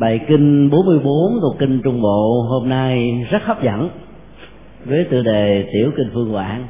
[0.00, 3.90] Bài kinh 44 thuộc kinh Trung Bộ hôm nay rất hấp dẫn
[4.84, 6.66] với tựa đề Tiểu Kinh Phương Quảng.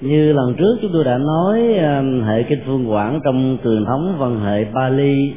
[0.00, 4.16] Như lần trước chúng tôi đã nói um, hệ kinh Phương Quảng trong truyền thống
[4.18, 5.34] văn hệ Bali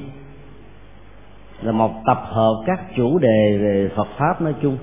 [1.61, 4.77] là một tập hợp các chủ đề về Phật pháp nói chung.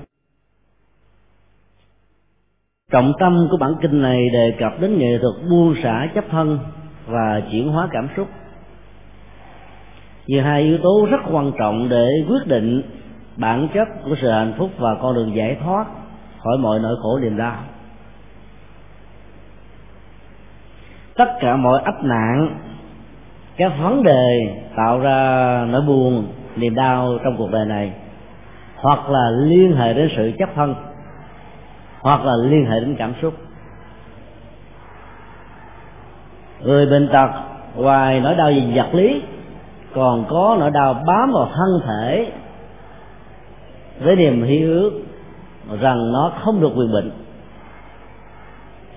[2.91, 6.59] Trọng tâm của bản kinh này đề cập đến nghệ thuật buông xả chấp thân
[7.07, 8.27] và chuyển hóa cảm xúc
[10.27, 12.81] như hai yếu tố rất quan trọng để quyết định
[13.35, 15.85] bản chất của sự hạnh phúc và con đường giải thoát
[16.43, 17.55] khỏi mọi nỗi khổ niềm đau.
[21.15, 22.57] Tất cả mọi ách nạn,
[23.57, 27.91] các vấn đề tạo ra nỗi buồn, niềm đau trong cuộc đời này,
[28.75, 30.75] hoặc là liên hệ đến sự chấp thân,
[32.01, 33.33] hoặc là liên hệ đến cảm xúc.
[36.61, 37.29] Người bệnh tật,
[37.75, 39.21] ngoài nỗi đau về vật lý
[39.93, 42.31] còn có nỗi đau bám vào thân thể
[43.99, 44.91] với niềm hy ước
[45.81, 47.11] rằng nó không được quyền bệnh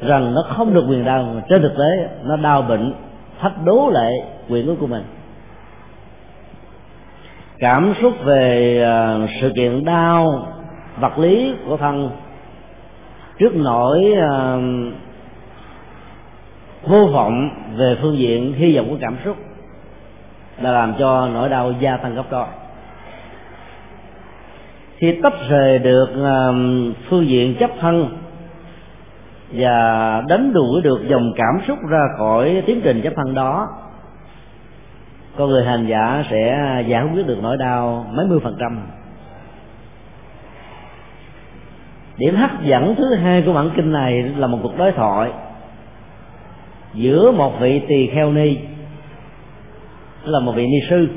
[0.00, 1.22] rằng nó không được quyền đau.
[1.22, 2.92] Mà trên thực tế nó đau bệnh
[3.40, 4.12] thách đố lại
[4.48, 5.04] quyền ước của mình.
[7.58, 10.46] Cảm xúc về à, sự kiện đau
[11.00, 12.10] vật lý của thân
[13.38, 14.94] trước nỗi uh,
[16.82, 19.36] vô vọng về phương diện hy vọng của cảm xúc
[20.60, 22.46] là làm cho nỗi đau gia tăng gấp đôi.
[24.96, 26.08] Khi tách rời được
[27.08, 28.18] phương diện chấp thân
[29.52, 33.68] và đánh đuổi được dòng cảm xúc ra khỏi tiến trình chấp thân đó
[35.36, 38.80] con người hành giả sẽ giải quyết được nỗi đau mấy mươi phần trăm.
[42.16, 45.30] Điểm hấp dẫn thứ hai của bản kinh này là một cuộc đối thoại
[46.94, 48.56] giữa một vị tỳ kheo ni
[50.28, 51.08] là một vị ni sư.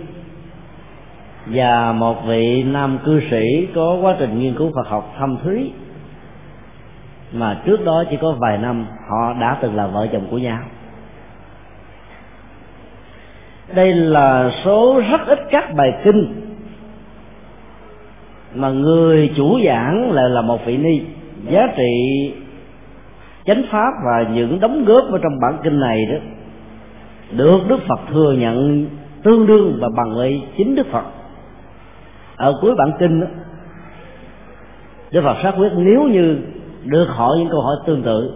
[1.45, 5.71] Và một vị nam cư sĩ có quá trình nghiên cứu Phật học thâm thúy.
[7.33, 10.59] Mà trước đó chỉ có vài năm, họ đã từng là vợ chồng của nhau.
[13.73, 16.49] Đây là số rất ít các bài kinh
[18.55, 21.01] mà người chủ giảng lại là một vị ni.
[21.49, 21.91] Giá trị
[23.45, 26.17] chánh pháp và những đóng góp ở trong bản kinh này đó
[27.31, 28.87] được đức phật thừa nhận
[29.23, 31.03] tương đương và bằng với chính đức phật.
[32.35, 33.27] Ở cuối bản kinh đó,
[35.11, 36.37] đức phật xác quyết nếu như
[36.85, 38.31] được hỏi những câu hỏi tương tự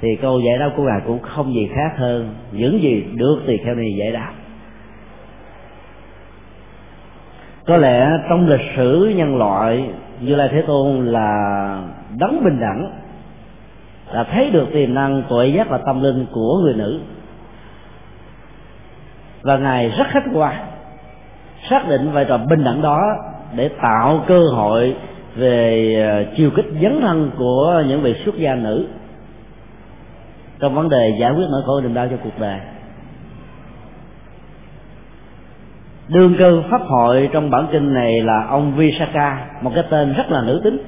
[0.00, 3.56] thì câu giải đáp của ngài cũng không gì khác hơn những gì được tỳ
[3.64, 4.32] theo này giải đáp.
[7.66, 9.84] Có lẽ trong lịch sử nhân loại
[10.20, 11.82] như lai thế tôn là
[12.18, 12.92] đấng bình đẳng
[14.12, 17.00] là thấy được tiềm năng tuệ giác và tâm linh của người nữ
[19.42, 20.56] và ngài rất khách quan,
[21.70, 23.00] xác định vai trò bình đẳng đó
[23.54, 24.96] để tạo cơ hội
[25.36, 28.86] về ờ, chiều kích dấn thân của những vị xuất gia nữ
[30.60, 32.60] trong vấn đề giải quyết nỗi khổ niềm đau cho cuộc đời.
[36.08, 40.30] Đương cơ pháp hội trong bản kinh này là ông Visaka một cái tên rất
[40.30, 40.78] là nữ tính.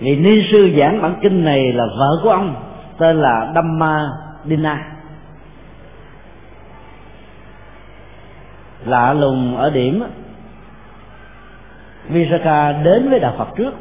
[0.00, 2.54] Vị ni sư giảng bản kinh này là vợ của ông,
[2.98, 4.08] tên là Dhamma
[4.44, 4.97] Dina.
[8.86, 10.02] Lạ lùng ở điểm
[12.08, 13.74] Visaka đến với đạo Phật trước,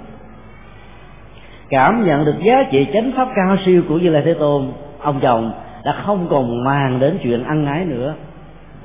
[1.70, 4.72] cảm nhận được giá trị chánh pháp cao siêu của Như Lai Thế Tôn.
[5.00, 5.52] Ông chồng
[5.84, 8.14] đã không còn màng đến chuyện ăn ái nữa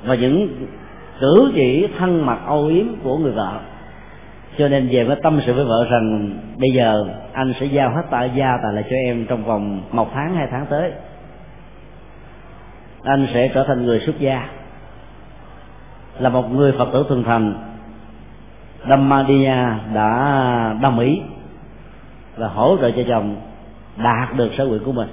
[0.05, 0.67] và những
[1.19, 3.59] cử chỉ thân mật âu yếm của người vợ.
[4.57, 8.03] Cho nên về mới tâm sự với vợ rằng, bây giờ anh sẽ giao hết
[8.09, 10.91] tài gia tài lại cho em trong vòng một tháng, hai tháng tới.
[13.03, 14.49] Anh sẽ trở thành người xuất gia
[16.19, 17.53] là một người phật tử thường thành.
[18.89, 21.21] Dhammadiya đã đồng ý
[22.37, 23.35] và hỗ trợ cho chồng
[23.97, 25.07] đạt được sở nguyện của mình.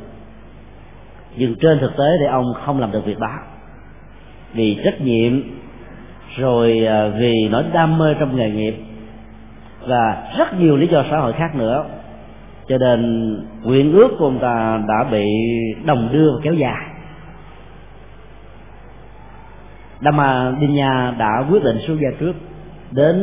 [1.37, 3.39] Nhưng trên thực tế thì ông không làm được việc đó.
[4.53, 5.43] Vì trách nhiệm,
[6.37, 8.75] rồi à, vì nỗi đam mê trong nghề nghiệp
[9.87, 11.85] và rất nhiều lý do xã hội khác nữa.
[12.69, 13.31] Cho nên
[13.63, 15.25] nguyện ước của ông ta đã bị
[15.85, 16.90] đồng đưa và kéo dài.
[20.01, 22.33] Dhamma Dinya đã quyết định xuất gia trước
[22.91, 23.17] đến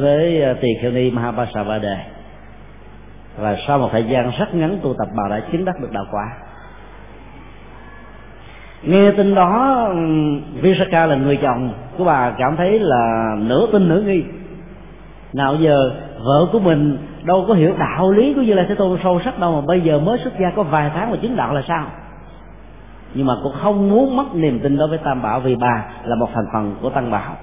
[0.00, 2.06] với ờ, tỳ kheo ni Mahabasavade
[3.38, 6.04] và sau một thời gian rất ngắn tu tập, bà đã chứng đắc được đạo
[6.10, 6.24] quả.
[8.82, 9.88] Nghe tin đó
[10.60, 14.24] Visaka là người chồng của bà cảm thấy là nửa tin nửa nghi.
[15.32, 18.98] Nào giờ vợ của mình đâu có hiểu đạo lý của như là thế tôn
[19.02, 21.54] sâu sắc đâu mà bây giờ mới xuất gia có vài tháng mà chứng đạo
[21.54, 21.86] là sao?
[23.14, 26.16] Nhưng mà cũng không muốn mất niềm tin đối với tam bảo vì bà là
[26.16, 27.36] một thành phần của tăng bảo.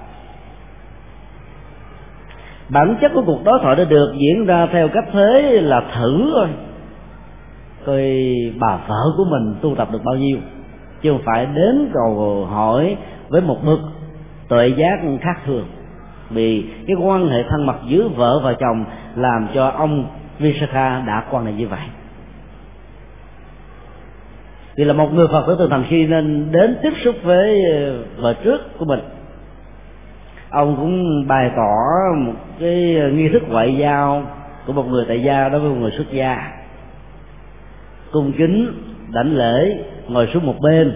[2.68, 6.30] Bản chất của cuộc đối thoại đã được diễn ra theo cách thế là thử
[6.34, 6.48] thôi.
[7.86, 8.02] Coi
[8.58, 10.38] bà vợ của mình tu tập được bao nhiêu,
[11.02, 12.96] chứ không phải đến cầu hỏi
[13.28, 13.78] với một bậc
[14.48, 15.64] tuệ giác khác thường.
[16.30, 18.84] Vì cái quan hệ thân mật giữa vợ và chồng
[19.16, 20.04] làm cho ông
[20.38, 21.80] Visakha đã quan hệ như vậy
[24.76, 28.02] vì là một người phật tử từ thành khi nên đến tiếp xúc với ờ,
[28.16, 29.00] vợ trước của mình.
[30.50, 31.76] Ông cũng bày tỏ
[32.16, 34.22] một cái nghi thức ngoại giao
[34.66, 36.52] của một người tại gia đối với một người xuất gia.
[38.12, 38.72] Cung kính,
[39.12, 40.92] đảnh lễ, ngồi xuống một bên,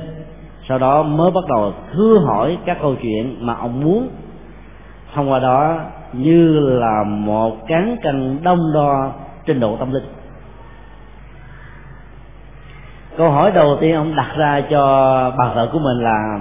[0.68, 4.08] sau đó mới bắt đầu thưa hỏi các câu chuyện mà ông muốn.
[5.14, 5.80] Thông qua đó,
[6.12, 9.12] như là một cán cân đông đo
[9.46, 10.04] trình độ tâm linh
[13.16, 14.82] câu hỏi đầu tiên ông đặt ra cho
[15.38, 16.38] bà vợ của mình là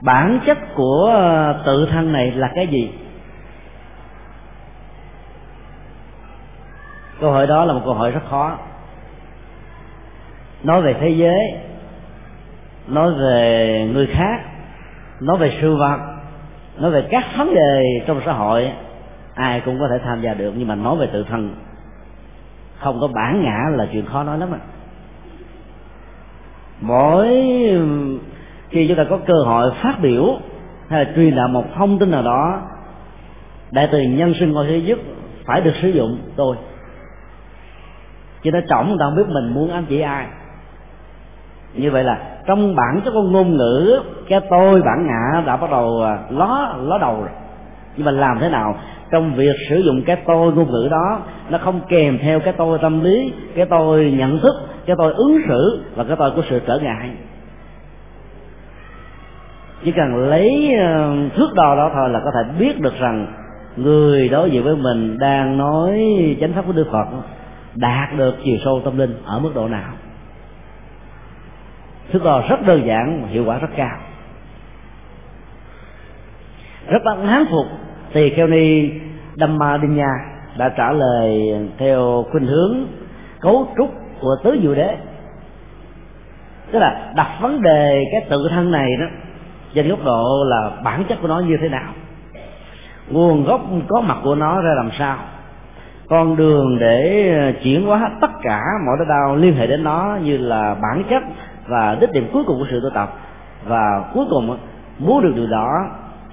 [0.00, 2.92] bản chất của ờ, tự thân này là cái gì?
[7.20, 8.58] Câu hỏi đó là một câu hỏi rất khó.
[10.62, 11.54] Nói về thế giới,
[12.86, 14.40] nói về người khác,
[15.20, 15.98] nói về sự vật,
[16.78, 18.72] nói về các vấn đề trong xã hội,
[19.34, 21.65] ai cũng có thể tham gia được, nhưng mà nói về tự thân
[22.78, 24.60] không có bản ngã là chuyện khó nói lắm ạ.
[26.80, 27.28] Mỗi,
[28.68, 30.38] khi chúng ta có cơ hội phát biểu
[30.88, 32.60] hay là truyền đạt một thông tin nào đó,
[33.70, 34.96] đại từ nhân sinh ngôi thế giới
[35.46, 36.56] phải được sử dụng tôi
[38.46, 40.26] chứ nó trọng, người ta không biết mình muốn ám chỉ ai.
[41.74, 45.70] Như vậy là trong bản chất con ngôn ngữ, cái tôi bản ngã đã bắt
[45.70, 47.30] đầu à, ló ló đầu rồi.
[47.96, 48.76] Nhưng mà làm thế nào?
[49.10, 51.18] Trong việc sử dụng cái tôi ngôn ngữ đó,
[51.50, 54.54] nó không kèm theo cái tôi tâm lý, cái tôi nhận thức,
[54.86, 57.10] cái tôi ứng xử và cái tôi của sự trở ngại.
[59.84, 63.26] Chỉ cần lấy ờ, thước đo đó thôi là có thể biết được rằng
[63.76, 66.00] người đối diện với mình đang nói
[66.40, 67.06] chánh pháp của đức phật
[67.74, 69.92] đạt được chiều sâu tâm linh ở mức độ nào.
[72.12, 73.98] Thước đo rất đơn giản, hiệu quả rất cao.
[76.88, 77.66] Rất đáng thán phục
[78.16, 78.90] thì kheo ni
[79.34, 80.08] Dhammadinha
[80.58, 82.86] đã trả lời theo khuynh hướng
[83.40, 83.90] cấu trúc
[84.20, 84.96] của tứ diệu đế.
[86.72, 89.06] Tức là đặt vấn đề cái tự thân này đó
[89.74, 91.92] trên góc độ là bản chất của nó như thế nào,
[93.10, 95.18] nguồn gốc có mặt của nó ra làm sao,
[96.08, 100.36] con đường để chuyển hóa tất cả mọi nỗi đau liên hệ đến nó như
[100.36, 101.22] là bản chất
[101.66, 103.12] và đích điểm cuối cùng của sự tu tập.
[103.66, 104.58] Và cuối cùng
[104.98, 105.68] muốn được điều đó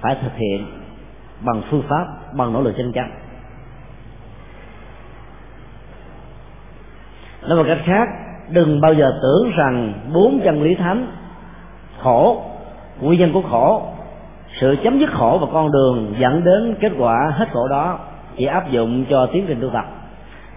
[0.00, 0.66] phải thực hiện
[1.44, 3.10] bằng phương pháp, bằng nỗ lực chân chánh
[7.48, 8.08] nói một cách khác,
[8.48, 11.06] đừng bao giờ tưởng rằng bốn chân lý thánh
[12.02, 12.42] khổ,
[13.00, 13.82] nguyên nhân của khổ,
[14.60, 17.98] sự chấm dứt khổ và con đường dẫn đến kết quả hết khổ đó
[18.36, 19.84] chỉ áp dụng cho tiến trình tu tập.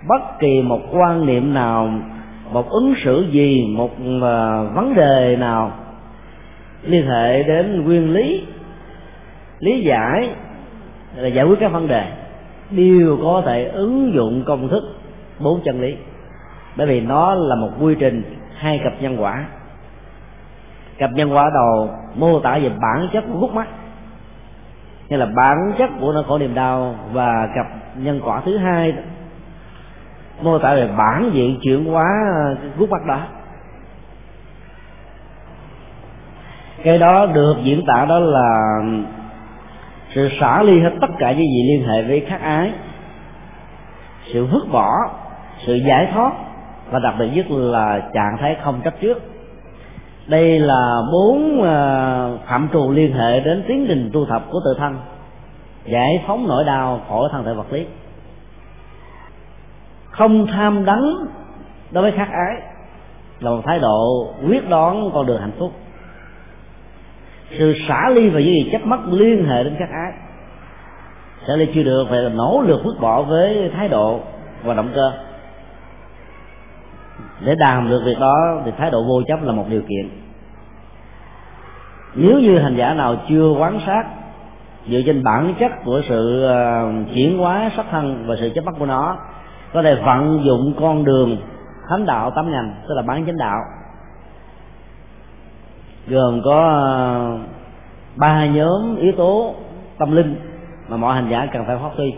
[0.09, 1.91] Bất kỳ một quan niệm nào,
[2.51, 3.91] một ứng xử gì, một
[4.23, 5.71] à, vấn đề nào
[6.83, 8.45] liên hệ đến nguyên lý
[9.59, 10.29] lý giải
[11.17, 12.11] là giải quyết các vấn đề.
[12.71, 14.83] Đều có thể ứng dụng công thức
[15.39, 15.95] bốn chân lý.
[16.75, 18.23] Bởi vì nó là một quy trình
[18.55, 19.45] hai cặp nhân quả.
[20.97, 23.67] Cặp nhân quả đầu mô tả về bản chất của khúc mắt
[25.09, 27.65] như là bản chất của nỗi khổ niềm đau và cặp
[27.97, 28.93] nhân quả thứ hai
[30.41, 32.03] mô tả về bản diện chuyển hóa
[32.77, 33.19] khúc mắt đó.
[36.83, 38.53] Cái đó được diễn tả đó là
[40.17, 42.71] sự xả ly hết tất cả những gì liên hệ với khắc ái.
[44.33, 44.91] Sự vứt bỏ,
[45.65, 46.33] sự giải thoát,
[46.91, 49.21] và đặc biệt nhất là trạng thái không chấp trước.
[50.27, 54.75] Đây là bốn ờ, phạm trù liên hệ đến tiến trình tu tập của tự
[54.79, 54.97] thân,
[55.85, 57.85] giải phóng nỗi đau khỏi thân thể vật lý.
[60.09, 61.15] Không tham đắng
[61.91, 62.61] đối với khắc ái
[63.39, 65.71] là một thái độ quyết đoán con đường hạnh phúc
[67.49, 70.11] sự xả ly và những gì chấp mắt liên hệ đến các ái
[71.47, 74.19] xả ly chưa được, phải nỗ lực vứt bỏ với thái độ
[74.63, 75.11] và động cơ.
[77.45, 80.09] Để làm được việc đó thì thái độ vô chấp là một điều kiện.
[82.15, 84.03] Nếu như hành giả nào chưa quán sát,
[84.87, 88.75] dựa trên bản chất của sự ờ, chuyển hóa sắc thân và sự chấp mắt
[88.79, 89.17] của nó,
[89.73, 91.37] có thể vận dụng con đường
[91.89, 93.59] thánh đạo tám ngành, tức là bán chánh đạo
[96.09, 96.85] gồm có à,
[98.15, 99.55] ba nhóm yếu tố
[99.97, 100.35] tâm linh
[100.89, 102.13] mà mọi hành giả cần phải phát huy.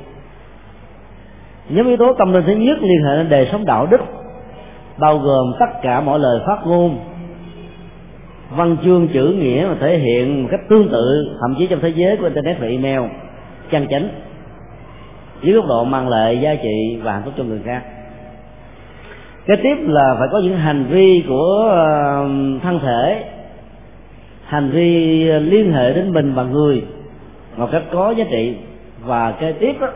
[1.69, 4.01] Nhóm yếu tố tâm linh thứ nhất liên hệ đến đời sống đạo đức,
[4.97, 6.99] bao gồm tất cả mọi lời phát ngôn,
[8.49, 11.89] văn chương chữ nghĩa mà thể hiện một cách tương tự, thậm chí trong thế
[11.95, 13.01] giới của internet và email,
[13.71, 14.09] chân chánh,
[15.41, 17.81] dưới góc độ mang lại giá trị và hạnh phúc cho người khác.
[19.45, 22.17] Kế tiếp là phải có những hành vi của à,
[22.63, 23.23] thân thể
[24.49, 26.83] hành vi ờ, liên hệ đến mình và người
[27.57, 28.55] một cách có giá trị
[29.03, 29.87] và kế tiếp đó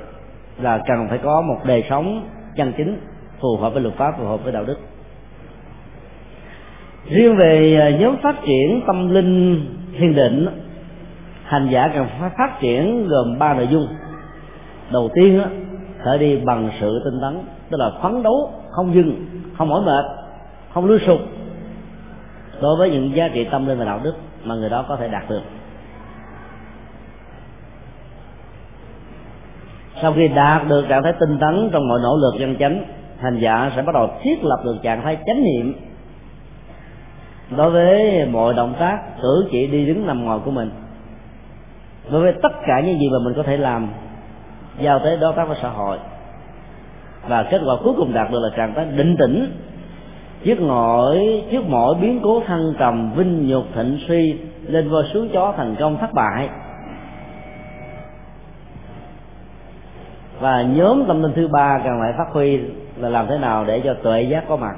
[0.62, 2.98] là cần phải có một đời sống chân chính
[3.40, 4.78] phù hợp với luật pháp phù hợp với đạo đức.
[7.10, 9.66] Riêng về ờ, nhóm phát triển tâm linh
[10.00, 10.48] thiền định
[11.44, 13.88] hành giả cần phải phát triển gồm ba nội dung.
[14.92, 15.46] Đầu tiên đó,
[16.06, 19.26] phải đi bằng sự tinh tấn tức là phấn đấu không dừng
[19.58, 20.06] không mỏi mệt
[20.74, 21.20] không lưu sụp
[22.62, 25.08] đối với những giá trị tâm linh và đạo đức mà người đó có thể
[25.08, 25.42] đạt được.
[30.02, 32.84] Sau khi đạt được trạng thái tinh tấn trong mọi nỗ lực dân chánh,
[33.20, 35.74] hành giả sẽ bắt đầu thiết lập được trạng thái chánh niệm.
[37.58, 40.70] Đối với mọi động tác, cử chỉ đi đứng nằm ngồi của mình.
[42.12, 43.90] Đối với tất cả những gì mà mình có thể làm,
[44.80, 45.98] giao tới đối tác với xã hội.
[47.28, 49.58] Và kết quả cuối cùng đạt được là trạng thái định tĩnh
[50.44, 54.36] trước mọi trước mỗi biến cố thăng trầm, vinh nhục thịnh suy,
[54.68, 56.50] lên voi xuống chó thành công thất bại.
[60.40, 62.60] Và nhóm tâm linh thứ ba cần phải phát huy
[62.98, 64.76] là làm thế nào để cho tuệ giác có mặt.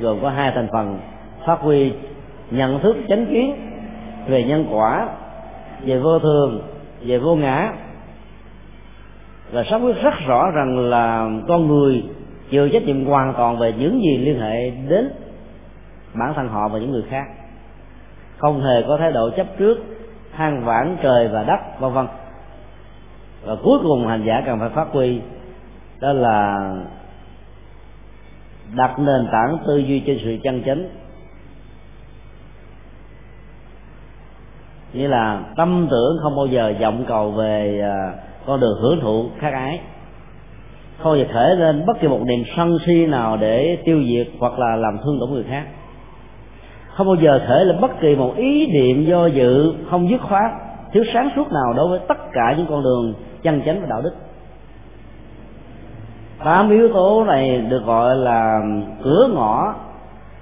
[0.00, 0.98] Gồm có hai thành phần,
[1.46, 1.92] phát huy
[2.50, 3.54] nhận thức chánh kiến
[4.26, 5.08] về nhân quả,
[5.84, 6.62] về vô thường,
[7.00, 7.72] về vô ngã.
[9.52, 12.02] Và xác quyết rất rõ rằng là con người
[12.50, 15.10] chịu trách nhiệm hoàn toàn về những gì liên hệ đến
[16.14, 17.24] bản thân họ và những người khác.
[18.36, 19.78] Không hề có thái độ chấp trước,
[20.36, 22.06] than vãn trời và đất, vân vân.
[23.44, 25.20] Và cuối cùng hành giả cần phải phát huy,
[26.00, 26.70] đó là
[28.74, 30.88] đặt nền tảng tư duy trên sự chân chánh.
[34.92, 38.12] Nghĩa là tâm tưởng không bao giờ vọng cầu về à,
[38.46, 39.80] con đường hưởng thụ khác ái
[40.98, 44.26] không bao giờ khởi lên bất kỳ một niềm sân si nào để tiêu diệt
[44.38, 45.64] hoặc là làm thương tổn người khác.
[46.88, 50.52] Không bao giờ khởi lên bất kỳ một ý niệm do dự, không dứt khoát,
[50.92, 54.02] thiếu sáng suốt nào đối với tất cả những con đường chân chánh và đạo
[54.02, 54.14] đức.
[56.44, 58.60] Tám yếu tố này được gọi là
[59.02, 59.74] cửa ngõ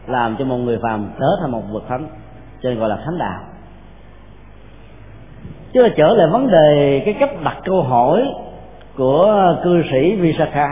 [0.06, 2.08] làm cho một người phàm trở thành một bậc thánh,
[2.62, 3.40] cho nên gọi là thánh đạo.
[5.72, 8.24] Chứ là trở lại vấn đề cái cách đặt câu hỏi
[8.96, 10.68] của cư sĩ Visakha.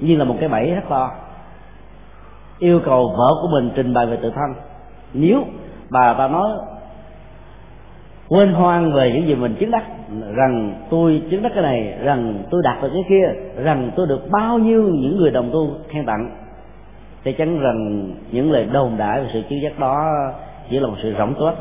[0.00, 1.10] Như là một cái bẫy rất to.
[2.58, 4.54] Yêu cầu vợ của mình trình bày về tự thân.
[5.12, 5.44] Nếu
[5.90, 6.50] bà ta nói,
[8.28, 9.84] quên hoang về những gì mình chứng đắc,
[10.36, 14.30] rằng tôi chứng đắc cái này, rằng tôi đạt được cái kia, rằng tôi được
[14.30, 16.36] bao nhiêu những người đồng tu khen tặng,
[17.24, 20.12] thì chắn rằng những lời đồn đại về sự chứng giác đó
[20.70, 21.54] chỉ là một sự rỗng tuếch.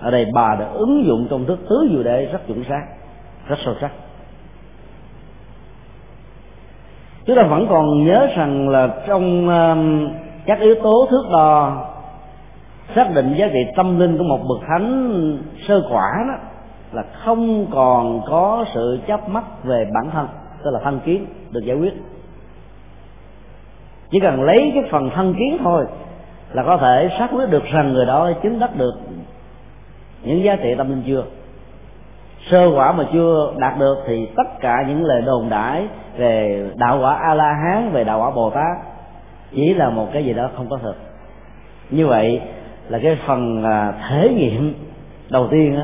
[0.00, 2.82] Ở đây bà đã ứng dụng công thức tứ diệu đệ rất chuẩn xác
[3.48, 3.90] rất sâu sắc.
[7.26, 10.08] Chúng ta vẫn còn nhớ rằng là trong um,
[10.46, 11.84] các yếu tố thước đo
[12.94, 16.34] xác định giá trị tâm linh của một bậc thánh sơ quả đó
[16.92, 20.26] là không còn có sự chấp mắc về bản thân,
[20.64, 21.92] tức là thân kiến được giải quyết.
[24.10, 25.84] Chỉ cần lấy cái phần thân kiến thôi
[26.52, 28.94] là có thể xác quyết được rằng người đó chứng đắc được
[30.22, 31.24] những giá trị tâm linh chưa
[32.50, 36.98] sơ quả mà chưa đạt được thì tất cả những lời đồn đãi về đạo
[37.02, 38.76] quả a la hán về đạo quả bồ tát
[39.50, 40.96] chỉ là một cái gì đó không có thực
[41.90, 42.40] như vậy
[42.88, 44.74] là cái phần à, thể nghiệm
[45.30, 45.80] đầu tiên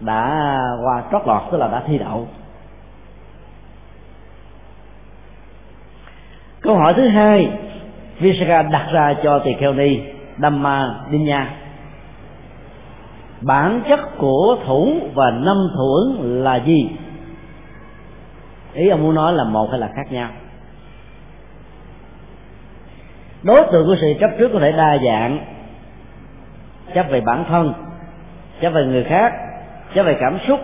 [0.00, 2.28] đã qua trót lọt, tức là đã thi đậu.
[6.60, 7.50] Câu hỏi thứ hai
[8.18, 10.00] Visaka đặt ra cho tỳ kheo ni,
[10.38, 11.50] Dhamma Dinya
[13.40, 16.90] bản chất của thủ và năm thủ ứng là gì?
[18.74, 20.28] Ý ông muốn nói là một hay là khác nhau?
[23.42, 25.38] Đối tượng của sự chấp trước có thể đa dạng,
[26.94, 27.72] chấp về bản thân,
[28.60, 29.32] chấp về người khác,
[29.94, 30.60] chấp về cảm xúc,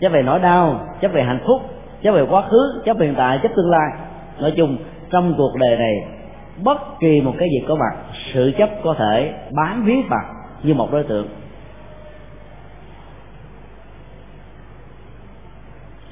[0.00, 1.62] chấp về nỗi đau, chấp về hạnh phúc,
[2.02, 3.90] chấp về quá khứ, chấp hiện tại, chấp tương lai.
[4.40, 4.76] Nói chung,
[5.10, 5.94] trong cuộc đời này,
[6.64, 7.96] bất kỳ một cái gì có mặt,
[8.34, 10.24] sự chấp có thể bám víu vào
[10.62, 11.28] như một đối tượng.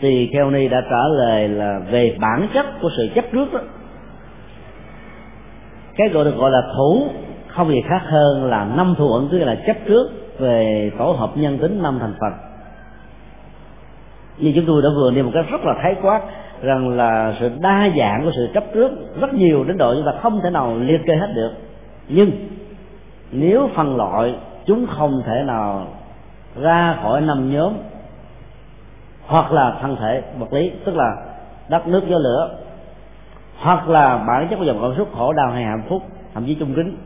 [0.00, 3.60] Thì kheo ni đã trả lời là về bản chất của sự chấp trước đó.
[5.96, 7.08] Cái gọi được gọi là thủ,
[7.48, 11.30] không gì khác hơn là năm thủ ẩn, tức là chấp trước về tổ hợp
[11.36, 12.32] nhân tính năm thành phần.
[14.38, 16.20] Như chúng tôi đã vừa nêu một cách rất là thái quát
[16.62, 18.90] rằng là sự đa dạng của sự chấp trước
[19.20, 21.50] rất nhiều đến độ chúng ta không thể nào liệt kê hết được.
[22.08, 22.30] Nhưng
[23.32, 24.34] nếu phân loại,
[24.66, 25.86] chúng không thể nào
[26.60, 27.72] ra khỏi năm nhóm
[29.28, 31.16] hoặc là thân thể, vật lý, tức là
[31.68, 32.58] đất, nước, gió, lửa,
[33.58, 36.02] hoặc là bản chất của dòng cảm xúc, khổ, đau hay hạnh phúc,
[36.34, 36.96] thậm chí trung kính.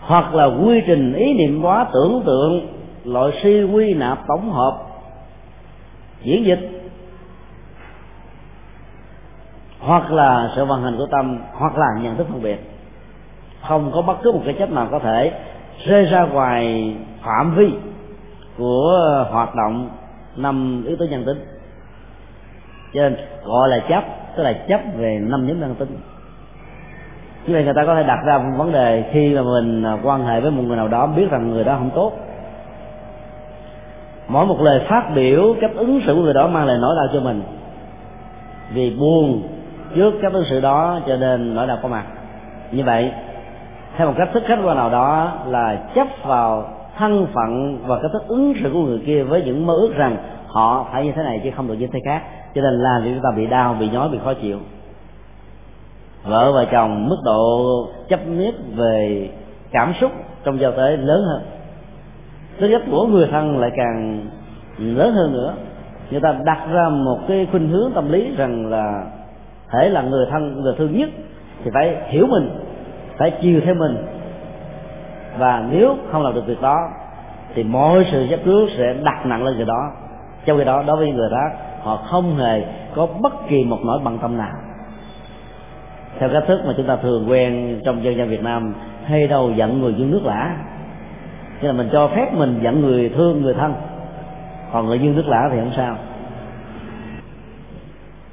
[0.00, 2.66] Hoặc là quy trình, ý niệm hóa, tưởng tượng,
[3.04, 4.78] loại suy quy nạp tổng hợp,
[6.22, 6.90] diễn dịch.
[9.80, 12.58] Hoặc là sự vận hành của tâm, hoặc là nhận thức phân biệt.
[13.68, 15.32] Không có bất cứ một cái chất nào có thể
[15.86, 17.72] rơi ra ngoài phạm vi
[18.58, 19.90] của hoạt động
[20.36, 21.44] năm yếu tố nhân tính.
[22.94, 24.04] Cho nên gọi là chấp,
[24.36, 25.98] tức là chấp về năm nhóm nhân tính.
[27.46, 29.98] Như vậy người ta có thể đặt ra một vấn đề khi mà mình à,
[30.02, 32.12] quan hệ với một người nào đó, biết rằng người đó không tốt.
[34.28, 37.06] Mỗi một lời phát biểu, cách ứng xử của người đó mang lại nỗi đau
[37.12, 37.42] cho mình.
[38.72, 39.42] Vì buồn
[39.94, 42.04] trước cách ứng xử đó cho nên nỗi đau có mặt.
[42.70, 43.12] Như vậy,
[43.96, 46.68] theo một cách thức khách quan nào đó là chấp vào
[46.98, 50.16] thân phận và cái thức ứng xử của người kia với những mơ ước rằng
[50.46, 52.22] họ phải như thế này chứ không được như thế khác.
[52.54, 54.58] Cho nên làm cho chúng ta bị đau, bị nhói, bị khó chịu?
[56.24, 59.28] Vợ và chồng mức độ chấp nhất về
[59.72, 60.12] cảm xúc
[60.44, 61.42] trong giao tế lớn hơn.
[62.60, 64.26] Tính cách của người thân lại càng
[64.78, 65.54] lớn hơn nữa.
[66.10, 69.04] Người ta đặt ra một cái khuynh hướng tâm lý rằng là
[69.72, 71.10] thể là người thân, người thương nhất
[71.64, 72.50] thì phải hiểu mình,
[73.18, 73.96] phải chiều theo mình
[75.38, 76.76] và nếu không làm được việc đó,
[77.54, 79.92] thì mọi sự chấp trước sẽ đặt nặng lên người đó.
[80.44, 81.50] Trong khi đó, đối với người đó,
[81.82, 82.62] họ không hề
[82.94, 84.52] có bất kỳ một nỗi bận tâm nào.
[86.18, 88.74] Theo cách thức mà chúng ta thường quen trong dân gian Việt Nam,
[89.04, 90.56] hay đâu giận người dương nước lã.
[91.62, 93.74] Cho là mình cho phép mình giận người thương, người thân.
[94.72, 95.96] Còn người dương nước lã thì không sao.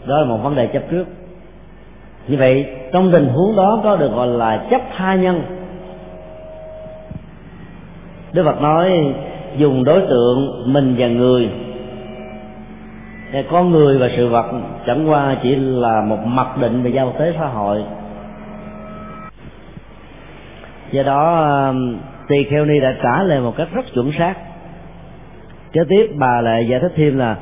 [0.06, 1.06] Đó là một vấn đề chấp trước.
[2.28, 5.42] Như vậy, trong tình huống đó có được gọi là chấp tha nhân.
[8.34, 9.14] Đức Phật nói,
[9.58, 11.50] dùng đối tượng mình và người.
[13.32, 14.46] Để con người và sự vật
[14.86, 17.84] chẳng qua chỉ là một mặc định về giao tế xã hội.
[20.92, 24.34] Do đó um, tỳ kheo ni đã trả lời một cách rất chuẩn xác.
[25.72, 27.36] Kế tiếp, bà lại giải thích thêm là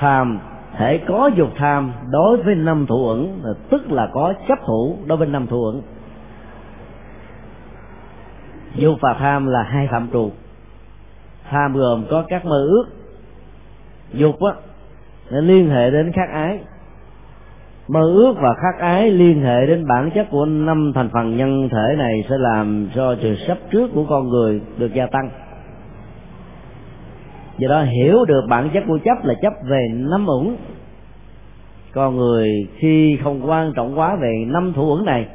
[0.00, 0.38] phàm
[0.76, 5.18] thể có dục tham đối với năm thủ ẩn tức là có chấp thủ đối
[5.18, 5.82] với năm thủ ẩn
[8.74, 10.30] dục và tham là hai phạm trù.
[11.50, 12.84] Tham gồm có các mơ ước,
[14.12, 14.52] dục á,
[15.30, 16.58] nó liên hệ đến khát ái.
[17.88, 21.68] Mơ ước và khát ái liên hệ đến bản chất của năm thành phần nhân
[21.68, 25.30] thể này sẽ làm cho sự sắp trước của con người được gia tăng.
[27.58, 30.56] Do đó hiểu được bản chất của chấp là chấp về năm ủng
[31.92, 35.26] con người khi không quan trọng quá về năm thủ ẩn này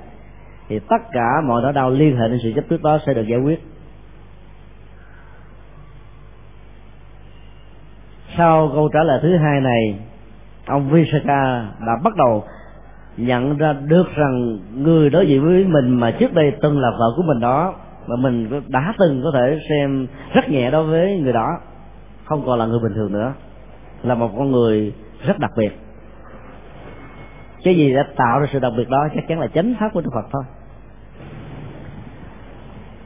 [0.69, 3.27] thì tất cả mọi nỗi đau liên hệ đến sự chấp trước đó sẽ được
[3.27, 3.63] giải quyết.
[8.37, 9.99] Sau câu trả lời thứ hai này,
[10.65, 12.43] ông Visaka đã bắt đầu
[13.17, 17.13] nhận ra được rằng người đối diện với mình mà trước đây từng là vợ
[17.17, 17.73] của mình đó
[18.07, 21.49] và mình đã từng có thể xem rất nhẹ đối với người đó,
[22.25, 23.33] không còn là người bình thường nữa,
[24.03, 24.93] là một con người
[25.25, 25.84] rất đặc biệt
[27.65, 30.01] cái gì đã tạo ra sự đặc biệt đó chắc chắn là chánh pháp của
[30.01, 30.43] đức phật thôi.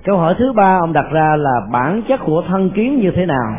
[0.04, 3.26] Câu hỏi thứ ba ông đặt ra là bản chất của thân kiến như thế
[3.26, 3.56] nào?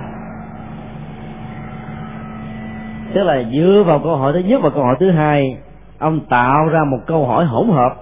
[3.15, 5.59] Tức là dựa vào câu hỏi thứ nhất và câu hỏi thứ hai,
[5.99, 7.95] ông tạo ra một câu hỏi hỗn hợp.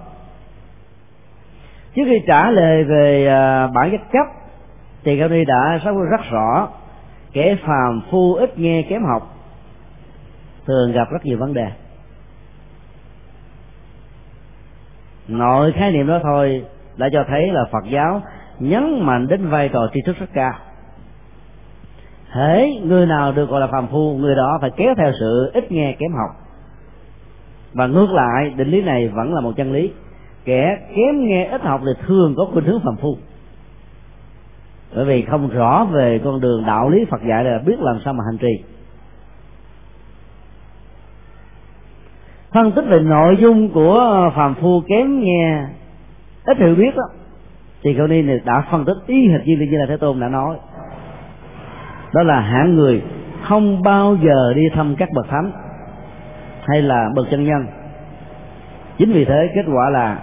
[1.95, 4.25] Trước khi trả lời về à, bản chất chấp,
[5.03, 6.67] thì cao ni đã sắp rất rõ,
[7.33, 9.35] kẻ phàm phu ít nghe kém học,
[10.65, 11.67] thường gặp rất nhiều vấn đề.
[15.29, 16.65] Nội khái niệm đó thôi
[16.97, 18.21] đã cho thấy là phật giáo
[18.59, 20.53] nhấn mạnh đến vai trò tri thức rất cao.
[22.29, 25.71] Hễ người nào được gọi là phàm phu, người đó phải kéo theo sự ít
[25.71, 26.29] nghe kém học.
[27.73, 29.91] Và ngược lại, định lý này vẫn là một chân lý.
[30.45, 33.17] Kẻ kém nghe ít học thì thường có khuynh hướng phàm phu.
[34.95, 38.13] Bởi vì không rõ về con đường đạo lý Phật dạy là biết làm sao
[38.13, 38.63] mà hành trì.
[42.53, 45.63] Phân tích về nội dung của ờ, phàm phu kém nghe.
[46.45, 47.03] Ít hiểu biết đó
[47.83, 50.29] thì cậu ni này đã phân tích ý hệt như như là thế tôn đã
[50.29, 50.55] nói.
[52.13, 53.01] Đó là hạng người
[53.47, 55.51] không bao giờ đi thăm các bậc thánh
[56.67, 57.65] hay là bậc chân nhân.
[58.97, 60.19] Chính vì thế kết quả là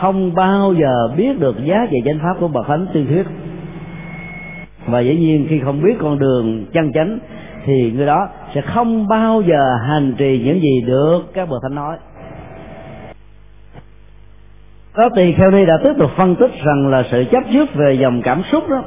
[0.00, 3.26] không bao giờ biết được giá trị chánh pháp của bậc thánh tuyên thuyết.
[4.86, 7.18] Và dĩ nhiên khi không biết con đường chân chánh
[7.64, 11.74] thì người đó sẽ không bao giờ hành trì những gì được, các bậc thánh
[11.74, 11.96] nói.
[14.92, 17.94] Có tỳ kheo ni đã tiếp tục phân tích rằng là sự chấp trước về
[17.94, 18.82] dòng cảm xúc đó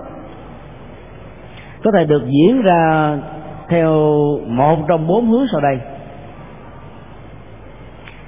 [1.84, 3.18] có thể được diễn ra
[3.70, 3.94] theo
[4.48, 5.80] một trong bốn hướng sau đây.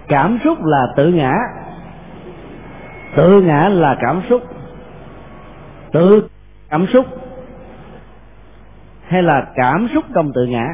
[0.07, 1.33] Cảm xúc là tự ngã.
[3.17, 4.41] Tự ngã là cảm xúc.
[5.91, 6.27] Tự
[6.69, 7.05] cảm xúc
[9.07, 10.65] hay là cảm xúc trong tự ngã?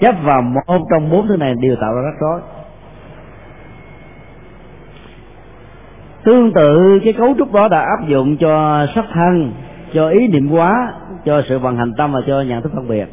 [0.00, 2.40] Chấp vào một trong bốn thứ này đều tạo ra rắc rối.
[6.24, 9.52] Tương tự, cái cấu trúc đó đã áp dụng cho sắc thân,
[9.94, 10.92] cho ý niệm quá
[11.24, 13.06] cho sự vận hành tâm và cho nhận thức phân biệt.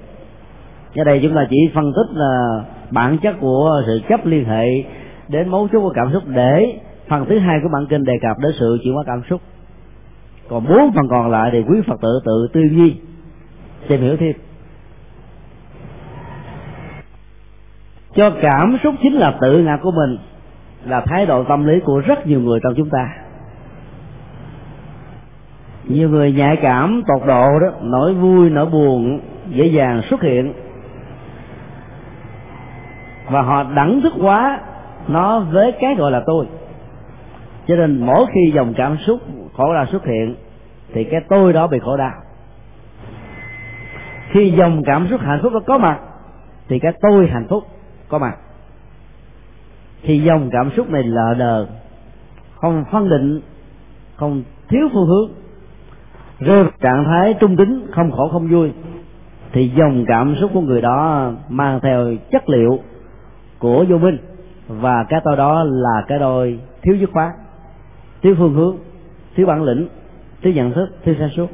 [0.96, 4.68] Ở đây chúng ta chỉ phân tích là bản chất của sự chấp liên hệ
[5.28, 8.38] đến mấu chốt của cảm xúc để phần thứ hai của bản kinh đề cập
[8.40, 9.42] đến sự chuyển hóa cảm xúc.
[10.50, 12.96] Còn bốn phần còn lại thì quý phật tử tự tư duy,
[13.88, 14.34] tìm hiểu thêm.
[18.16, 20.18] Cho cảm xúc chính là tự ngã của mình,
[20.86, 23.10] là thái độ tâm lý của rất nhiều người trong chúng ta.
[25.88, 29.20] Nhiều người nhạy cảm, tột độ đó, nỗi vui, nỗi buồn
[29.50, 30.54] dễ dàng xuất hiện.
[33.30, 34.60] Và họ đẳng thức quá,
[35.08, 36.46] nó với cái gọi là tôi.
[37.68, 39.20] Cho nên mỗi khi dòng cảm xúc,
[39.58, 40.36] khổ đau xuất hiện,
[40.94, 42.14] thì cái tôi đó bị khổ đau.
[44.32, 46.00] Khi dòng cảm xúc hạnh phúc nó có mặt,
[46.68, 47.64] thì cái tôi hạnh phúc
[48.12, 48.36] có mặt.
[50.04, 51.68] Thì dòng cảm xúc này lờ đờ,
[52.56, 53.42] không phân định,
[54.16, 55.32] không thiếu phương hướng
[56.40, 58.72] rơi vào trạng thái trung tính không khổ không vui,
[59.52, 62.80] thì dòng cảm xúc của người đó mang theo chất liệu
[63.60, 64.18] của vô minh,
[64.68, 67.32] và cái tôi đó là cái đôi thiếu dứt khoát,
[68.22, 68.78] thiếu phương hướng,
[69.36, 69.88] thiếu bản lĩnh,
[70.42, 71.48] thiếu nhận thức, thiếu sáng suốt.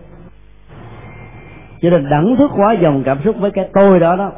[1.82, 4.32] Cho nên đẳng thức quá dòng cảm xúc với cái tôi đó đó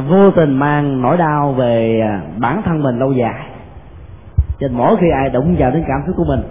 [0.00, 3.46] vô tình mang nỗi đau về à, bản thân mình lâu dài.
[4.36, 6.42] Cho nên mỗi khi ai đụng vào đến cảm xúc của mình,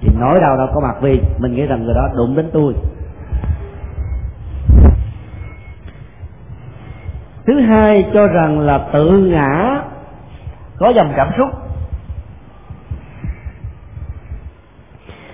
[0.00, 2.74] thì nỗi đau đó có mặt vì mình nghĩ rằng người đó đụng đến tôi.
[7.46, 9.82] Thứ hai cho rằng là tự ngã
[10.78, 11.48] có dòng cảm xúc.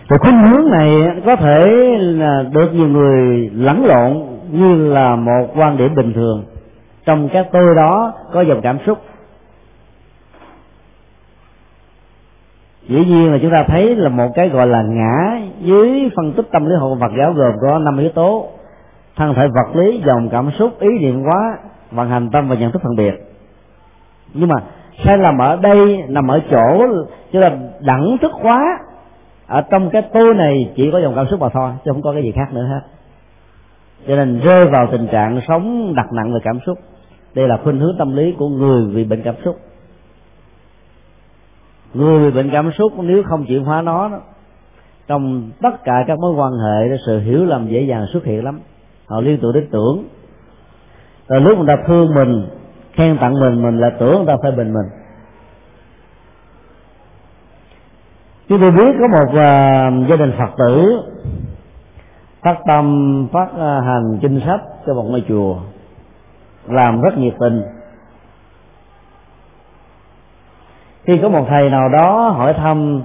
[0.09, 0.91] Rồi khuynh hướng này
[1.27, 6.45] có thể là được nhiều người lẫn lộn như là một quan điểm bình thường
[7.07, 8.99] trong các tôi đó có dòng cảm xúc.
[12.89, 16.47] Dĩ nhiên là chúng ta thấy là một cái gọi là ngã dưới phân tích
[16.53, 18.49] tâm lý học Phật giáo gồm có năm yếu tố.
[19.17, 21.59] Thân thể vật lý, dòng cảm xúc, ý niệm quá
[21.91, 23.15] vận hành tâm và nhận thức phân biệt.
[24.35, 24.55] Nhưng mà
[25.05, 26.87] sai lầm ở đây nằm ở chỗ
[27.33, 27.49] chúng ta
[27.81, 28.79] đẳng thức quá
[29.47, 32.13] ở trong cái tôi này chỉ có dòng cảm xúc mà thôi, chứ không có
[32.13, 32.81] cái gì khác nữa hết.
[34.09, 36.79] Cho nên rơi vào tình trạng sống đặt nặng về cảm xúc
[37.37, 39.57] đây là khuynh hướng tâm lý của người bị bệnh cảm xúc.
[41.95, 44.11] Người bị bệnh cảm xúc nếu không chuyển hóa nó
[45.07, 48.61] trong tất cả các mối quan hệ sự hiểu lầm dễ dàng xuất hiện lắm.
[49.07, 50.05] Họ liên tục đến tưởng.
[51.29, 52.49] Rồi lúc người ta thương mình
[52.93, 54.87] khen tặng mình mình là tưởng người ta phê bình mình.
[58.49, 61.01] Chúng tôi biết có một uh, gia đình phật tử
[62.43, 65.57] phát tâm phát uh, hành kinh sách cho một ngôi chùa
[66.69, 67.63] làm rất nhiệt tình.
[71.05, 73.03] Khi có một thầy nào đó hỏi thăm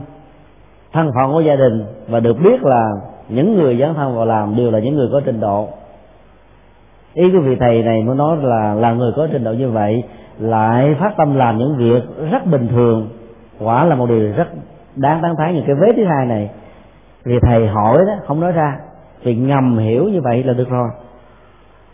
[0.93, 2.89] thân phận của gia đình và được biết là
[3.29, 5.69] những người dấn thân vào làm đều là những người có trình độ,
[7.13, 10.03] ý của vị thầy này muốn nói là là người có trình độ như vậy
[10.39, 13.09] lại phát tâm làm những việc rất bình thường,
[13.59, 14.47] quả là một điều rất
[14.95, 15.53] đáng tán thán.
[15.53, 16.49] Những cái vế thứ hai này
[17.23, 18.79] vì thầy hỏi đó, không nói ra
[19.23, 20.89] vì ngầm hiểu như vậy là được rồi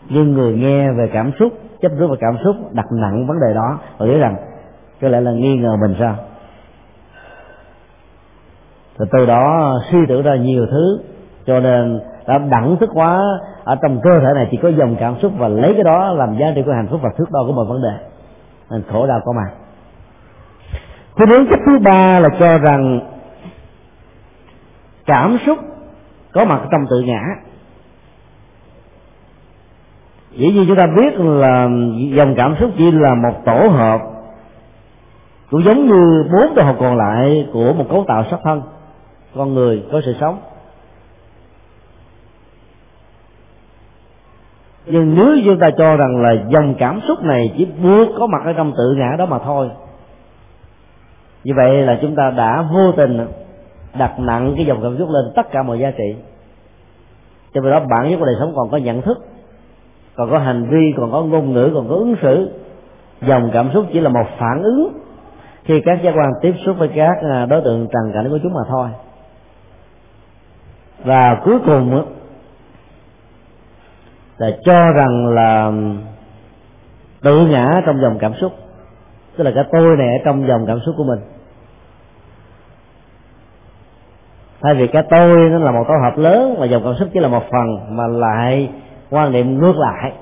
[0.08, 3.54] nhưng người nghe về cảm xúc, chấp trước về cảm xúc, đặt nặng vấn đề
[3.54, 4.36] đó và nghĩ rằng,
[5.00, 6.16] có lẽ là nghi ngờ mình sao?
[8.98, 11.00] Thì từ đó suy tưởng ra nhiều thứ,
[11.46, 13.20] cho nên đã đẳng thức quá,
[13.64, 16.36] ở trong cơ thể này chỉ có dòng cảm xúc và lấy cái đó làm
[16.38, 17.92] giá trị của hạnh phúc và thước đo của mọi vấn đề.
[18.70, 19.54] Nên khổ đau có mặt
[21.18, 23.00] khuynh hướng cách thứ ba là cho rằng
[25.06, 25.58] cảm xúc
[26.32, 27.20] có mặt trong tự ngã
[30.38, 31.68] dĩ nhiên chúng ta biết là
[32.16, 34.00] dòng cảm xúc chỉ là một tổ hợp
[35.50, 38.62] cũng giống như bốn tổ hợp còn lại của một cấu tạo sắc thân.
[39.36, 40.38] Con người có sự sống.
[44.86, 48.42] Nhưng nếu chúng ta cho rằng là dòng cảm xúc này chỉ buộc có mặt
[48.44, 49.70] ở trong tự ngã đó mà thôi,
[51.44, 53.26] như vậy là chúng ta đã vô tình
[53.98, 56.14] đặt nặng cái dòng cảm xúc lên tất cả mọi giá trị.
[57.54, 59.18] Cho nên đó, bản chất của đời sống còn có nhận thức
[60.18, 62.50] còn có hành vi, còn có ngôn ngữ, còn có ứng xử.
[63.20, 64.92] Dòng cảm xúc chỉ là một phản ứng.
[65.64, 68.54] Khi các giác quan tiếp xúc với các à, đối tượng trần cảnh của chúng
[68.54, 68.88] mà thôi.
[71.04, 72.04] Và cuối cùng
[74.38, 75.72] là cho rằng là
[77.22, 78.52] tự ngã trong dòng cảm xúc.
[79.36, 81.20] Tức là cái tôi này ở trong dòng cảm xúc của mình.
[84.62, 87.20] Thay vì cái tôi nó là một tổ hợp lớn mà dòng cảm xúc chỉ
[87.20, 88.70] là một phần mà lại
[89.10, 90.12] quan niệm ngược lại,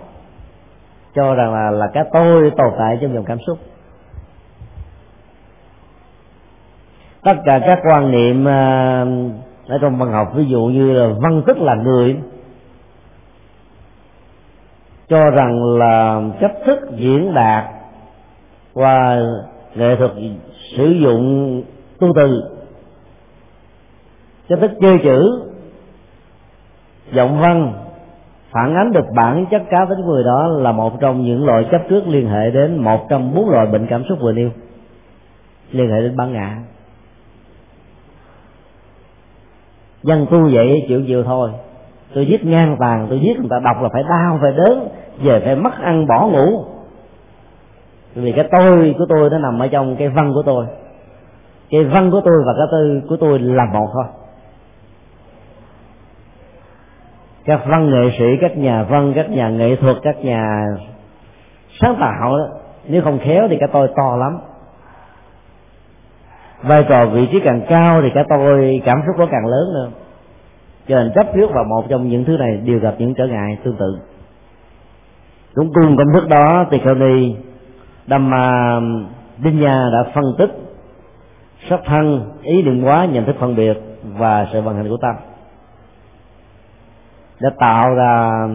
[1.14, 3.58] cho rằng là là cái tôi tồn tại trong dòng cảm xúc.
[7.22, 9.04] Tất cả các quan niệm à,
[9.68, 12.16] ở trong văn học, ví dụ như là văn tức là người,
[15.08, 17.64] cho rằng là cách thức diễn đạt
[18.74, 19.18] qua
[19.74, 20.10] nghệ thuật
[20.76, 21.62] sử dụng
[21.98, 22.42] tu từ,
[24.48, 25.50] cách thức chơi chữ,
[27.12, 27.85] giọng văn
[28.50, 31.80] phản ánh được bản chất cá tính người đó là một trong những loại chấp
[31.88, 34.50] trước liên hệ đến một trong bốn loại bệnh cảm xúc vừa nêu.
[35.70, 36.56] Liên hệ đến bản ngã.
[40.02, 41.50] Dân tu vậy chịu chịu thôi.
[42.14, 44.88] Tôi giết ngang tàn, tôi giết người ta đọc là phải đau, phải đớn,
[45.22, 46.64] về phải mất ăn bỏ ngủ.
[48.14, 50.66] Vì cái tôi của tôi nó nằm ở trong cái văn của tôi.
[51.70, 54.04] Cái văn của tôi và cái tư của tôi là một thôi.
[57.46, 60.64] Các văn nghệ sĩ các nhà văn các nhà nghệ thuật các nhà
[61.80, 62.48] sáng tạo đó,
[62.88, 64.38] nếu không khéo thì cái tôi to lắm.
[66.62, 69.88] Vai trò vị trí càng cao thì cái tôi cảm xúc nó càng lớn nữa.
[70.88, 73.58] Cho nên chấp trước vào một trong những thứ này đều gặp những trở ngại
[73.64, 73.98] tương tự.
[75.54, 77.34] Cũng cùng công thức đó thì Tikhoni
[78.06, 78.80] Dhamma
[79.42, 80.50] Nha đã phân tích
[81.70, 83.76] sắc thân ý niệm quá nhận thức phân biệt
[84.18, 85.35] và sự vận hành của tâm
[87.40, 88.46] đã tạo ra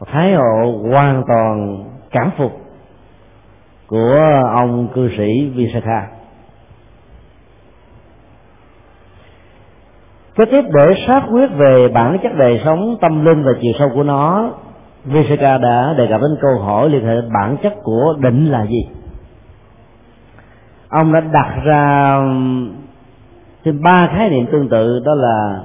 [0.00, 2.52] một thái độ hoàn toàn cảm phục
[3.86, 6.06] của ông cư sĩ Visakha.
[10.34, 13.90] Kế tiếp để sát quyết về bản chất đời sống, tâm linh và chiều sâu
[13.94, 14.50] của nó,
[15.04, 18.88] Visakha đã đề cập đến câu hỏi liên hệ bản chất của định là gì.
[20.88, 22.16] Ông đã đặt ra
[23.64, 25.60] thêm ba khái niệm tương tự, đó là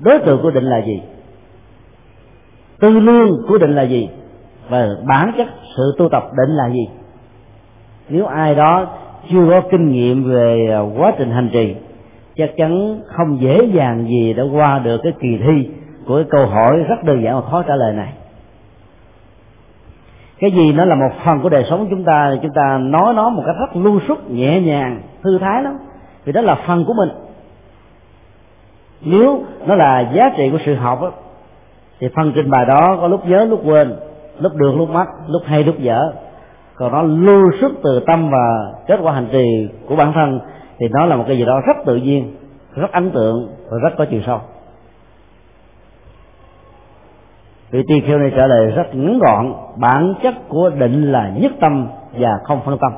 [0.00, 1.02] đối tượng của định là gì
[2.84, 4.08] tư lương của định là gì?
[4.68, 6.88] Và bản chất sự tu tập định là gì?
[8.08, 8.86] Nếu ai đó
[9.30, 11.74] chưa có kinh nghiệm về à, quá trình hành trì
[12.36, 15.68] chắc chắn không dễ dàng gì đã qua được cái kỳ thi
[16.06, 18.12] của cái câu hỏi rất đơn giản và khó trả lời này.
[20.38, 23.14] Cái gì nó là một phần của đời sống chúng ta thì chúng ta nói
[23.16, 25.78] nó một cách rất lưu sút nhẹ nhàng thư thái lắm.
[26.24, 27.08] Vì đó là phần của mình.
[29.00, 31.12] Nếu nó là giá trị của sự học đó,
[32.00, 33.96] thì phân trình bài đó có lúc nhớ, lúc quên,
[34.40, 36.12] lúc được, lúc mất lúc hay, lúc dở.
[36.74, 40.40] Còn nó lưu xuất từ tâm và kết quả hành trì của bản thân,
[40.78, 42.36] thì nó là một cái gì đó rất tự nhiên,
[42.74, 44.40] rất ấn tượng và rất có chiều sâu.
[47.70, 51.52] Vị tỳ kheo này trả lời rất ngắn gọn, bản chất của định là nhất
[51.60, 52.92] tâm và không phân tâm.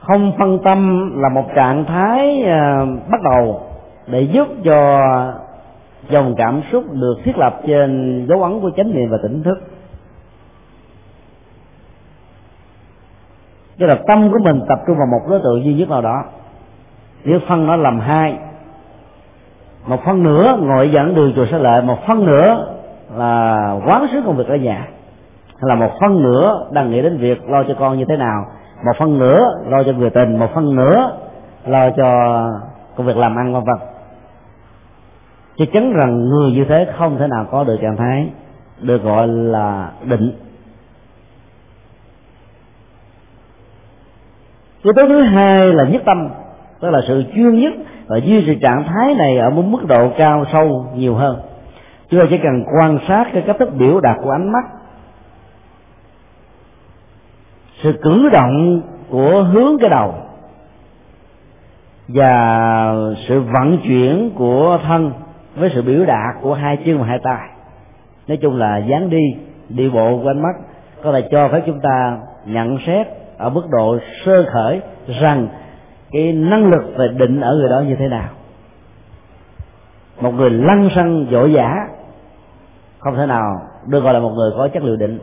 [0.00, 3.60] Không phân tâm là một trạng thái à, bắt đầu
[4.06, 5.10] để giúp cho
[6.10, 9.58] dòng cảm xúc được thiết lập trên dấu ấn của chánh niệm và tỉnh thức.
[13.78, 16.24] Tức là tâm của mình tập trung vào một đối tượng duy nhất nào đó.
[17.24, 18.38] Nếu phân nó làm hai,
[19.86, 22.76] một phân nữa ngồi dẫn đường chùa sẽ lợi một phân nữa
[23.16, 24.88] là quán xứ công việc ở nhà,
[25.46, 28.44] hay là một phân nữa đang nghĩ đến việc lo cho con như thế nào,
[28.84, 31.18] một phân nữa lo cho người tình, một phân nữa
[31.66, 32.40] lo cho
[32.96, 33.95] công việc làm ăn, vân vân
[35.58, 38.28] chắc chắn rằng người như thế không thể nào có được trạng thái
[38.80, 40.32] được gọi là định.
[44.82, 46.28] Yếu tố thứ hai là nhất tâm,
[46.80, 47.72] tức là sự chuyên nhất
[48.06, 51.40] và duy trì trạng thái này ở một mức độ cao sâu nhiều hơn.
[52.10, 54.64] Chúng ta chỉ cần quan sát cái cách thức biểu đạt của ánh mắt.
[57.82, 60.14] Sự cử động của hướng cái đầu
[62.08, 62.94] và
[63.28, 65.12] sự vận chuyển của thân
[65.56, 67.48] với sự biểu đạt của hai chân và hai tay.
[68.28, 69.22] Nói chung là dáng đi
[69.68, 70.56] đi bộ quanh mắt
[71.02, 73.06] có thể cho phép chúng ta nhận xét
[73.38, 74.80] ở mức độ sơ khởi
[75.22, 75.48] rằng
[76.12, 78.28] cái năng lực về định ở người đó như thế nào.
[80.20, 81.74] Một người lăng xăng dội dã
[82.98, 85.18] không thể nào được gọi là một người có chất liệu định.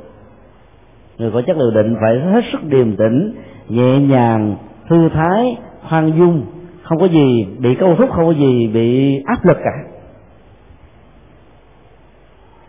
[1.17, 3.36] Người có chất liệu định phải hết sức điềm tĩnh,
[3.69, 4.56] nhẹ nhàng,
[4.89, 5.58] thư thái,
[5.89, 6.46] khoan dung,
[6.84, 9.92] không có gì bị câu thúc, không có gì bị áp lực cả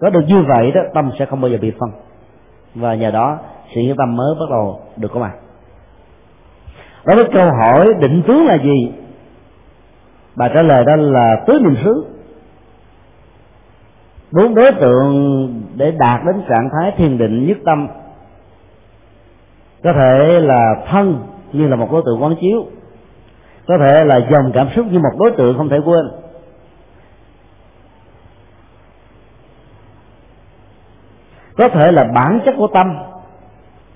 [0.01, 1.91] có được như vậy đó, tâm sẽ không bao giờ bị phân.
[2.75, 3.39] Và nhờ đó,
[3.75, 5.33] sự hiểu tâm mới bắt đầu được có mặt.
[7.07, 8.93] Đối với câu hỏi định tướng là gì?
[10.37, 12.07] Bà trả lời đó là tứ niệm xứ.
[14.33, 17.89] Bốn đối tượng để đạt đến trạng thái thiền định nhất tâm.
[19.85, 21.19] Có thể là thân
[21.53, 22.65] như là một đối tượng quán chiếu.
[23.67, 26.11] Có thể là dòng cảm xúc như một đối tượng không thể quên.
[31.57, 32.87] Có thể là bản chất của tâm,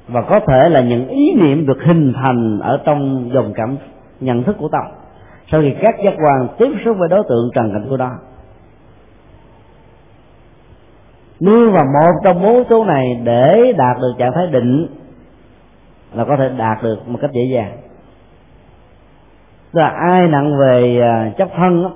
[0.09, 3.77] và có thể là những ý niệm được hình thành ở trong dòng cảm
[4.21, 4.83] nhận thức của tâm.
[5.51, 8.11] Sau khi các giác quan tiếp xúc với đối tượng trần cảnh của đó
[11.41, 14.87] nương vào một trong bốn số này để đạt được trạng thái định
[16.15, 17.77] là có thể đạt được một cách dễ dàng.
[19.73, 21.91] Tức là ai nặng về à, chấp thân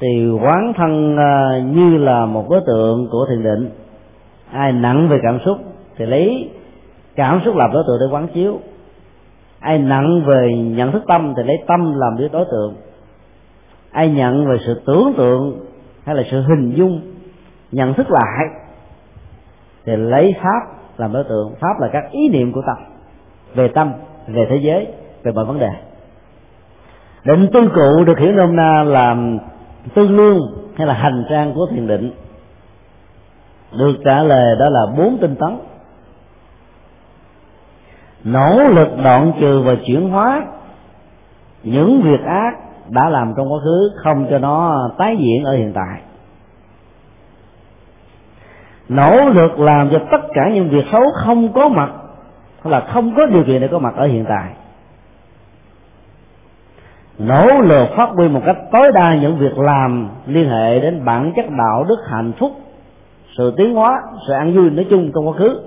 [0.00, 3.70] thì quán thân à, như là một đối tượng của thiền định
[4.52, 5.58] ai nặng về cảm xúc
[5.96, 6.50] thì lấy
[7.16, 8.60] cảm xúc làm đối tượng để quán chiếu.
[9.60, 12.74] Ai nặng về nhận thức tâm thì lấy tâm làm đứa đối tượng.
[13.90, 15.60] Ai nhận về sự tưởng tượng
[16.04, 17.00] hay là sự hình dung,
[17.72, 18.46] nhận thức lại
[19.84, 20.60] thì lấy pháp
[20.96, 21.54] làm đối tượng.
[21.60, 22.76] Pháp là các ý niệm của tâm,
[23.54, 23.92] về tâm,
[24.28, 24.86] về thế giới,
[25.22, 25.70] về mọi vấn đề.
[27.24, 29.16] Định tư cụ được hiểu nôm na là
[29.94, 30.38] tương lương
[30.76, 32.12] hay là hành trang của thiền định
[33.78, 35.58] được trả lời đó là bốn tinh tấn.
[38.24, 40.42] Nỗ lực đoạn trừ và chuyển hóa
[41.62, 42.52] những việc ác
[42.88, 46.00] đã làm trong quá khứ không cho nó tái diễn ở hiện tại.
[48.88, 51.90] Nỗ lực làm cho tất cả những việc xấu không có mặt,
[52.62, 54.52] hoặc là không có điều kiện để có mặt ở hiện tại.
[57.18, 61.32] Nỗ lực phát huy một cách tối đa những việc làm liên hệ đến bản
[61.36, 62.52] chất đạo đức hạnh phúc
[63.38, 65.60] sự tiến hóa, sự an vui nói chung trong quá khứ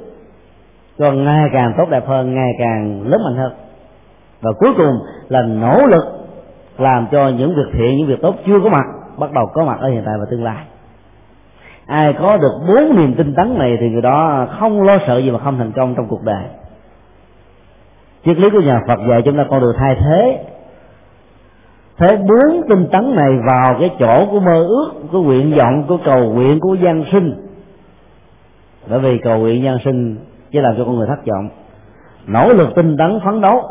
[1.00, 3.52] còn ngày càng tốt đẹp hơn, ngày càng lớn mạnh hơn.
[4.42, 4.94] Và cuối cùng
[5.28, 6.04] là nỗ lực
[6.78, 8.86] làm cho những việc thiện, những việc tốt chưa có mặt,
[9.20, 10.64] bắt đầu có mặt ở hiện tại và tương lai.
[11.86, 15.32] Ai có được bốn niềm tin tấn này thì người đó không lo sợ gì
[15.32, 16.44] mà không thành công trong cuộc đời.
[18.26, 20.46] Triết lý của nhà Phật dạy chúng ta con đường thay thế.
[21.98, 25.98] Thế bốn tinh tấn này vào cái chỗ của mơ ước, của nguyện vọng, của
[26.06, 27.34] cầu nguyện, của gian sinh
[28.90, 30.18] bởi vì cầu nguyện nhân sinh
[30.52, 31.50] chỉ làm cho con người thất vọng.
[32.28, 33.62] Nỗ lực tinh tấn phấn đấu,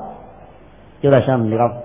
[1.02, 1.80] chứ là sao mình không?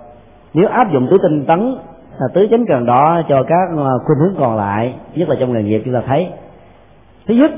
[0.53, 1.75] Nếu áp dụng tứ tinh tấn
[2.19, 5.53] là tứ chánh cần đó cho các à, khuynh hướng còn lại, nhất là trong
[5.53, 6.27] nghề nghiệp chúng ta thấy.
[7.27, 7.51] Thứ nhất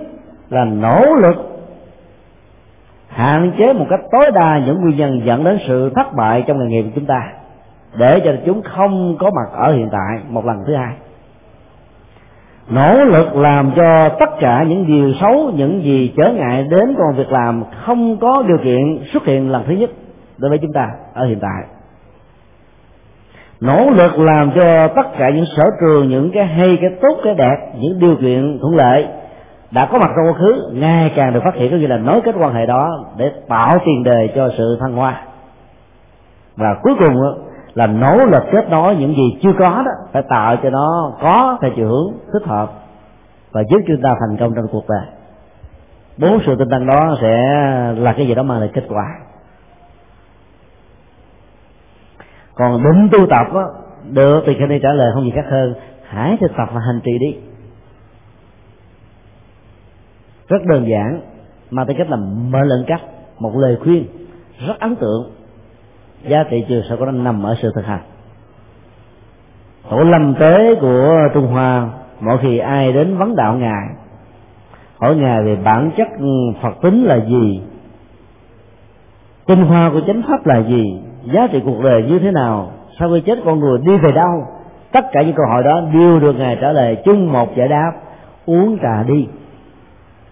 [0.49, 1.35] là nỗ lực
[3.07, 6.59] hạn chế một cách tối đa những nguyên nhân dẫn đến sự thất bại trong
[6.59, 7.33] nghề nghiệp của chúng ta,
[7.97, 10.95] để cho chúng không có mặt ở hiện tại, một lần thứ hai
[12.69, 17.17] nỗ lực làm cho tất cả những điều xấu, những gì trở ngại đến công
[17.17, 19.89] việc làm không có điều kiện xuất hiện lần thứ nhất
[20.37, 21.63] đối với chúng ta ở hiện tại.
[23.61, 27.33] Nỗ lực làm cho tất cả những sở trường, những cái hay, cái tốt, cái
[27.33, 29.07] đẹp, những điều kiện thuận lợi
[29.71, 32.21] đã có mặt trong quá khứ, ngày càng được phát hiện, có nghĩa là nối
[32.21, 35.21] kết quan hệ đó để tạo tiền đề cho sự thăng hoa.
[36.55, 37.15] Và cuối cùng
[37.73, 41.57] là nỗ lực kết nối những gì chưa có đó phải tạo cho nó có
[41.61, 42.71] theo chiều hướng thích hợp.
[43.51, 45.05] Và giúp chúng ta thành công trong cuộc đời.
[46.17, 47.37] Bốn sự tinh tăng đó sẽ
[47.97, 49.05] là cái gì đó mang lại kết quả.
[52.55, 53.69] Còn định tu tập đó,
[54.11, 55.73] được thì khi đây trả lời không gì khác hơn
[56.07, 57.35] hãy thực tập và hành trì đi.
[60.47, 61.21] Rất đơn giản
[61.69, 62.17] mà tôi cách là
[62.51, 63.01] mở lệnh cách
[63.39, 64.05] một lời khuyên
[64.67, 65.31] rất ấn tượng
[66.27, 68.01] giá trị chiều sâu của nó nằm ở sự thực hành.
[69.89, 73.87] Tổ lâm tế của trung hoa, mỗi khi ai đến vấn đạo ngài,
[74.99, 76.07] hỏi ngài về bản chất
[76.61, 77.61] phật tính là gì,
[79.45, 81.01] tinh hoa của chánh pháp là gì,
[81.33, 84.45] giá trị cuộc đời như thế nào, sau khi chết con người đi về đâu,
[84.91, 87.91] tất cả những câu hỏi đó đều được ngài trả lời chung một giải đáp,
[88.45, 89.27] uống trà đi.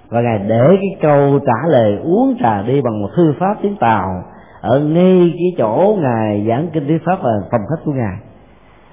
[0.09, 3.75] Và ngài để cái câu trả lời uống trà đi bằng một thư pháp tiếng
[3.75, 4.23] tàu
[4.61, 8.17] ở ngay cái chỗ ngài giảng kinh thuyết pháp và phòng khách của ngài.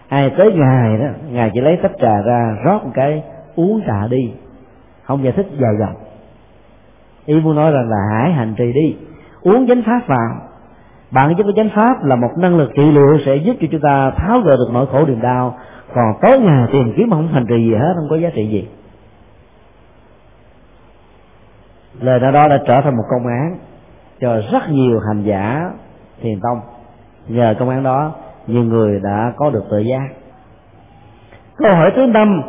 [0.08, 3.22] Ai tới ngài đó, ngài chỉ lấy tách trà ra, rót một cái,
[3.56, 4.32] uống trà đi.
[5.04, 5.94] Không giải thích dài dòng.
[7.26, 8.96] Ý muốn nói rằng là hãy hành trì đi.
[9.42, 10.36] Uống chánh pháp vào.
[11.10, 13.80] Bản chất của chánh pháp là một năng lực trị liệu sẽ giúp cho chúng
[13.80, 15.58] ta tháo gỡ được nỗi khổ niềm đau.
[15.94, 18.68] Còn tối ngày tìm kiếm không hành trì gì hết, không có giá trị gì.
[22.00, 23.58] Lời nói đó đã trở thành một công án
[24.20, 25.70] cho rất nhiều hành giả
[26.20, 26.60] thiền tông.
[27.28, 28.12] Nhờ công án đó,
[28.46, 30.08] nhiều người đã có được tự giác.
[31.56, 32.42] Câu hỏi thứ năm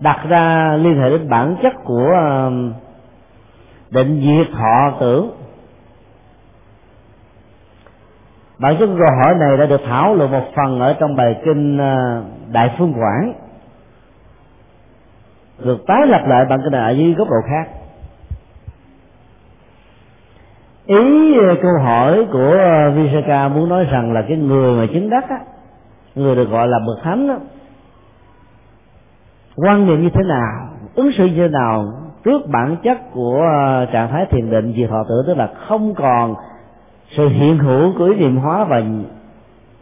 [0.00, 2.12] đặt ra liên hệ đến bản chất của
[2.46, 2.72] um,
[3.90, 5.30] định diệt thọ tưởng.
[8.58, 11.76] Bản chất câu hỏi này đã được thảo luận một phần ở trong bài kinh
[11.76, 13.32] uh, đại phương quảng.
[15.58, 17.68] Được tái lập lại bằng cái này ở dưới góc độ khác
[20.88, 22.52] ý câu hỏi của
[22.94, 25.38] Visaka muốn nói rằng là cái người mà chứng đắc á,
[26.14, 27.36] người được gọi là bậc thánh á,
[29.56, 31.84] quan niệm như thế nào ứng xử như thế nào
[32.24, 35.94] trước bản chất của ờ, trạng thái thiền định diệt thọ tưởng tức là không
[35.94, 36.34] còn
[37.16, 38.82] sự hiện hữu của ý niệm hóa và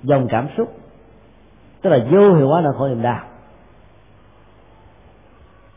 [0.02, 0.68] dòng cảm xúc
[1.82, 3.20] tức là vô hiệu hóa là khổ niệm đau.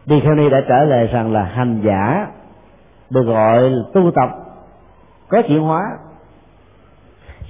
[0.06, 2.28] Dikhani đã trả lời rằng là hành giả
[3.10, 4.49] được gọi tu tập
[5.30, 5.82] có chuyển hóa,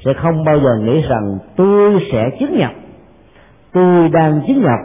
[0.05, 2.71] sẽ không bao giờ nghĩ rằng tôi sẽ chứng nhập.
[3.73, 4.79] Tôi đang chứng nhập,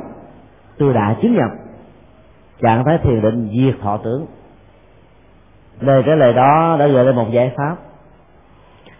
[0.78, 1.50] tôi đã chứng nhập.
[2.62, 4.26] Trạng thái thiền định diệt thọ tưởng.
[5.80, 7.76] Lời trả lời đó đã gợi lên một giải pháp.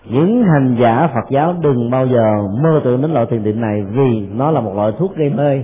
[0.04, 3.82] Những hành giả Phật giáo đừng bao giờ mơ tưởng đến loại thiền định này
[3.82, 5.62] vì nó là một loại thuốc gây mê.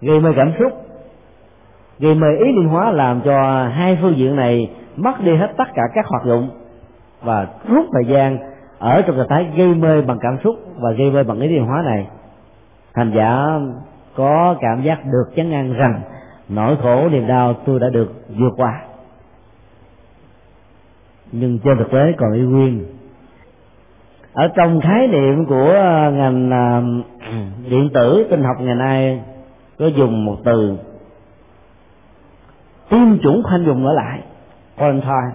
[0.00, 0.72] Gây mê cảm xúc.
[1.98, 5.68] Gây mê ý niệm hóa làm cho hai phương diện này mất đi hết tất
[5.74, 6.50] cả các hoạt dụng
[7.22, 8.38] và rút thời gian
[8.78, 11.64] ở trong trạng thái gây mê bằng cảm xúc và gây mê bằng ý niệm
[11.64, 12.06] hóa này,
[12.94, 13.60] hành giả
[14.14, 16.00] có cảm giác được chấn an rằng
[16.48, 18.82] nỗi khổ niềm đau tôi đã được vượt qua.
[21.32, 22.84] Nhưng trên thực tế còn y nguyên.
[24.32, 26.82] Ở trong khái niệm của à, ngành à,
[27.70, 29.22] điện tử tinh học ngày nay
[29.78, 30.76] có dùng một từ,
[32.90, 34.20] tiêm chủng khoanh dùng ở lại
[34.78, 35.32] quarantine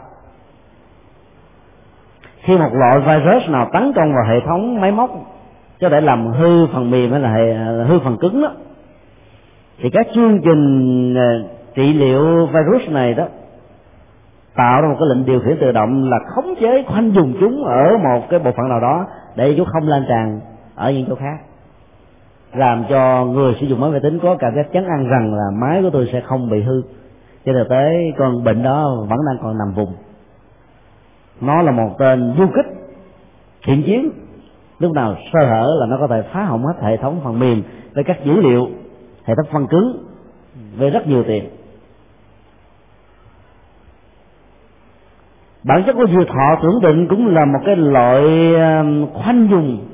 [2.42, 5.10] khi một loại virus nào tấn công vào hệ thống máy móc
[5.82, 8.52] có thể làm hư phần mềm hay là hệ, hư phần cứng đó
[9.80, 11.44] thì các chương trình ờ,
[11.76, 13.26] trị liệu virus này đó
[14.58, 17.64] tạo ra một cái lệnh điều khiển tự động là khống chế khoanh dùng chúng
[17.66, 20.40] ở một cái bộ phận nào đó để chúng không lan tràn
[20.76, 21.38] ở những chỗ khác.
[22.54, 25.44] Làm cho người sử dụng máy vi tính có cảm giác chấn an rằng là
[25.62, 26.82] máy của tôi sẽ không bị hư
[27.48, 29.94] trên thực tế con bệnh đó vẫn đang còn nằm vùng.
[31.42, 32.66] Nó là một tên du kích,
[33.66, 34.10] thiện chiến.
[34.80, 37.64] Lúc nào sơ hở là nó có thể phá hỏng hết hệ thống phần mềm
[37.94, 38.68] với các dữ liệu,
[39.26, 40.06] hệ thống phân cứng
[40.78, 41.50] với rất nhiều tiền.
[45.64, 48.22] Bản chất của diệt thọ tưởng định cũng là một cái loại
[48.56, 49.88] um, khoanh dùng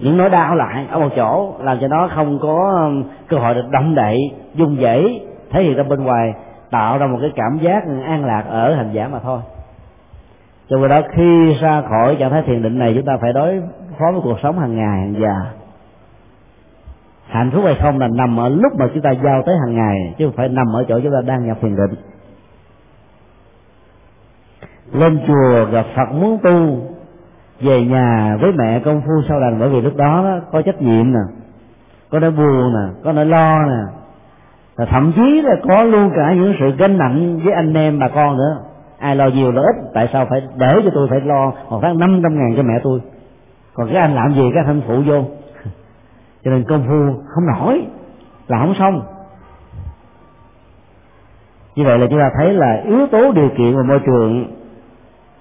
[0.00, 3.54] những nỗi đau lại ở một chỗ, làm cho nó không có um, cơ hội
[3.54, 4.18] được động đậy,
[4.54, 5.20] dung dãy
[5.50, 6.32] thể hiện ra bên ngoài
[6.74, 9.40] tạo ra một cái cảm giác an lạc ở hành giả mà thôi.
[10.68, 13.62] Cho nên đó khi ra khỏi trạng thái thiền định này chúng ta phải đối
[13.98, 15.34] phó với cuộc sống hàng ngày hàng giờ
[17.28, 20.14] hạnh phúc hay không là nằm ở lúc mà chúng ta giao tới hàng ngày
[20.18, 21.94] chứ không phải nằm ở chỗ chúng ta đang nhập thiền định.
[24.92, 26.78] Lên chùa gặp phật muốn tu
[27.60, 30.82] về nhà với mẹ công phu sau đành bởi vì lúc đó, đó có trách
[30.82, 31.20] nhiệm nè
[32.10, 34.03] có nỗi buồn nè có nỗi lo nè
[34.76, 38.08] và thậm chí là có luôn cả những sự gánh nặng với anh em bà
[38.08, 38.58] con nữa.
[38.98, 39.76] Ai lo nhiều lo ít.
[39.94, 42.74] Tại sao phải để cho tôi phải lo một tháng năm trăm ngàn cho mẹ
[42.82, 43.00] tôi?
[43.74, 44.50] Còn cái anh làm gì?
[44.54, 45.24] Cái thân phụ vô.
[46.44, 47.86] Cho nên công phu không nổi.
[48.48, 49.02] Là không xong.
[51.76, 54.46] Như vậy là chúng ta thấy là yếu tố điều kiện và môi trường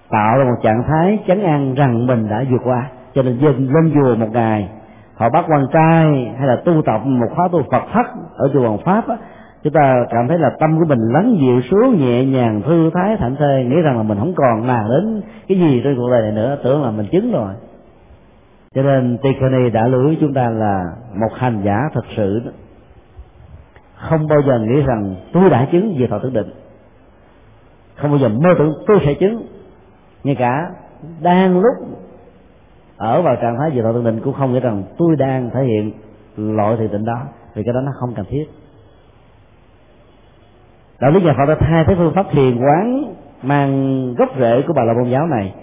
[0.09, 2.85] tạo ra một trạng thái chấn an rằng mình đã vượt qua.
[3.13, 4.69] Cho nên dân lên chùa một ngày
[5.23, 8.05] họ bắt quan trai hay là tu tập một khóa tu Phật thất
[8.35, 9.17] ở chùa Hoàng Pháp á,
[9.63, 13.17] chúng ta cảm thấy là tâm của mình lắng dịu xuống nhẹ nhàng thư thái
[13.17, 16.21] thảnh thơi nghĩ rằng là mình không còn màng đến cái gì trên cuộc đời
[16.21, 17.53] này nữa tưởng là mình chứng rồi.
[18.75, 20.83] Cho nên Tikhani đã lưu ý chúng ta là
[21.21, 22.41] một hành giả thật sự
[23.95, 26.49] không bao giờ nghĩ rằng tôi đã chứng về thọ tưởng định.
[27.95, 29.45] Không bao giờ mơ tưởng tôi sẽ chứng.
[30.23, 30.69] Ngay cả
[31.21, 31.73] đang lúc
[33.03, 35.63] ở vào trạng thái về thọ tự định cũng không nghĩ rằng tôi đang thể
[35.63, 35.91] hiện
[36.37, 37.21] loại thiền định đó,
[37.53, 38.45] vì cái đó nó không cần thiết.
[40.99, 44.73] Đạo lý nhà Phật đã thay thế phương pháp thiền quán mang gốc rễ của
[44.73, 45.53] bà la môn giáo này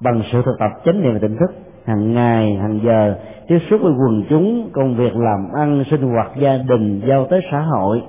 [0.00, 1.50] bằng sự thực tập chánh niệm và tỉnh thức
[1.86, 3.14] hàng ngày, hàng giờ,
[3.48, 7.40] tiếp xúc với quần chúng, công việc làm ăn, sinh hoạt, gia đình, giao tới
[7.50, 8.02] xã hội.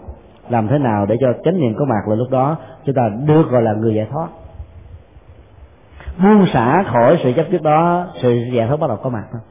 [0.50, 3.44] Làm thế nào để cho chánh niệm có mặt là lúc đó chúng ta được
[3.50, 4.28] gọi là người giải thoát
[6.24, 9.42] buông xả khỏi sự chấp trước đó sự giải thoát bắt đầu có mặt thôi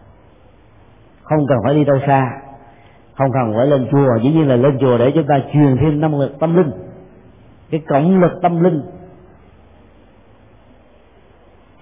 [1.22, 2.30] không cần phải đi đâu xa
[3.18, 6.00] không cần phải lên chùa dĩ nhiên là lên chùa để chúng ta truyền thêm
[6.00, 6.70] năng lực tâm linh.
[7.70, 8.82] Cái cộng lực tâm linh.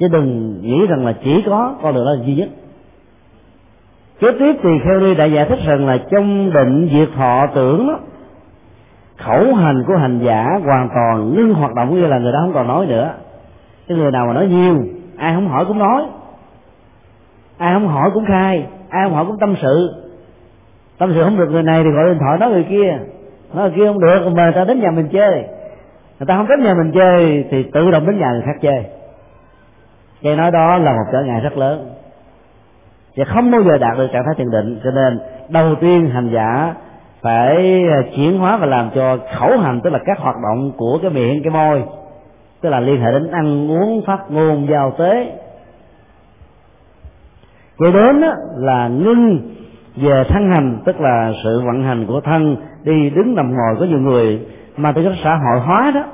[0.00, 2.48] Chứ đừng nghĩ rằng là chỉ có con đường đó là duy nhất.
[4.20, 7.86] Kế tiếp thì theo đi đã giải thích rằng là trong định diệt thọ tưởng
[7.86, 7.98] đó,
[9.16, 12.54] khẩu hành của hành giả hoàn toàn ngưng hoạt động như là người đó không
[12.54, 13.14] còn nói nữa
[13.88, 14.84] cái người nào mà nói nhiều,
[15.16, 16.02] ai không hỏi cũng nói.
[17.58, 20.04] Ai không hỏi cũng khai, ai không hỏi cũng tâm sự.
[20.98, 22.98] Tâm sự không được người này thì gọi điện thoại nói người kia.
[23.54, 25.32] Nói người kia không được, mời ta đến nhà mình chơi.
[26.18, 28.84] Người ta không đến nhà mình chơi thì tự động đến nhà người khác chơi.
[30.22, 31.90] Cái nói đó là một trở ngại rất lớn.
[33.16, 35.18] Và không bao giờ đạt được trạng thái thiền định, cho nên
[35.48, 36.74] đầu tiên hành giả
[37.22, 37.84] phải
[38.16, 41.42] chuyển hóa và làm cho khẩu hành, tức là các hoạt động của cái miệng,
[41.42, 41.82] cái môi
[42.64, 45.38] tức là liên hệ đến ăn uống phát ngôn giao tế.
[47.78, 48.22] Kế đến
[48.56, 49.40] là ngưng
[49.96, 53.76] về thân hành tức là sự vận hành của thân đi đứng nằm ngồi.
[53.80, 54.46] Có nhiều người
[54.76, 56.04] mà từ cái xã hội hóa đó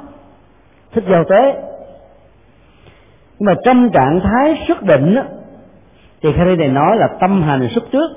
[0.92, 1.62] thích giao tế.
[3.38, 5.22] Nhưng mà trong trạng thái xuất định đó,
[6.22, 8.10] thì khi này nói là tâm hành xuất trước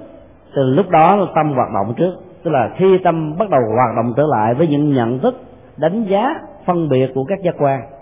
[0.55, 2.13] từ lúc đó tâm hoạt động trước.
[2.43, 5.41] Tức là khi tâm bắt đầu hoạt động trở lại với những nhận thức
[5.77, 7.92] đánh giá phân biệt của các giác quan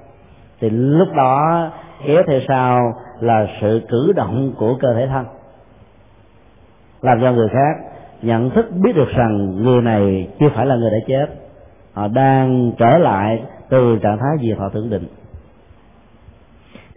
[0.61, 1.69] thì lúc đó
[2.05, 5.25] kéo theo sau là sự cử động của cơ thể thân.
[7.01, 7.91] Làm cho người khác
[8.21, 11.25] nhận thức biết được rằng người này chưa phải là người đã chết.
[11.93, 15.07] Họ đang trở lại từ trạng thái diệt họ tưởng định.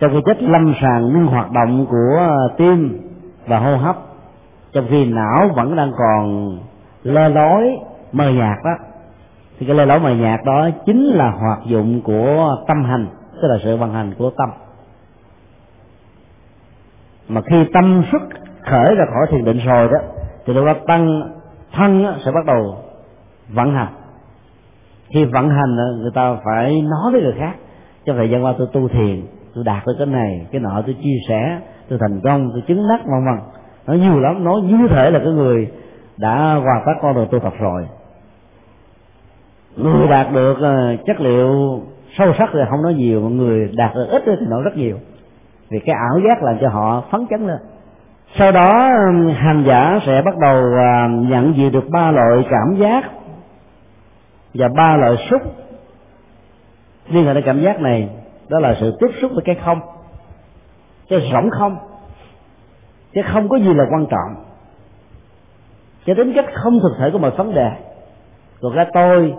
[0.01, 3.01] Trong khi chất lâm sàng ngưng hoạt động của tim
[3.47, 3.97] và hô hấp,
[4.73, 6.59] trong khi não vẫn đang còn
[7.03, 7.77] lơ lối,
[8.13, 8.85] mờ nhạt đó,
[9.59, 13.07] thì cái lơ lối mờ nhạt đó chính là hoạt dụng của tâm hành
[13.43, 14.51] tức là sự vận hành của tâm.
[17.29, 18.23] Mà khi tâm xuất
[18.63, 19.99] khởi ra khỏi thiền định rồi đó,
[20.47, 21.33] thì lúc đó tăng
[21.73, 22.77] thân sẽ bắt đầu
[23.49, 23.93] vận hành.
[25.15, 27.55] Khi vận hành người ta phải nói với người khác
[28.05, 30.97] trong thời gian qua tôi tu thiền, tôi đạt được cái này, cái nọ, tôi
[31.03, 33.45] chia sẻ, tôi thành công, tôi chứng đắc, vân vân.
[33.87, 35.71] Nói nhiều lắm, nói như thể là cái người
[36.17, 37.87] đã hoàn tất con đường tu tập rồi.
[39.77, 41.83] Người đạt được ờ, chất liệu
[42.19, 44.97] sâu sắc thì không nói nhiều, mà người đạt được ít thì nói rất nhiều.
[45.71, 47.59] Vì cái ảo giác làm cho họ phấn chấn lên.
[48.39, 48.71] Sau đó
[49.07, 53.05] um, hành giả sẽ bắt đầu um, nhận diện được ba loại cảm giác
[54.55, 55.43] và ba loại xúc.
[57.09, 58.09] Liên hệ đến cảm giác này,
[58.49, 59.81] đó là sự tiếp xúc với cái không.
[61.09, 61.77] Cái rỗng không.
[63.13, 64.45] Cái không có gì là quan trọng.
[66.07, 67.71] Cái tính chất không thực thể của mọi vấn đề.
[68.61, 69.35] Của cái tôi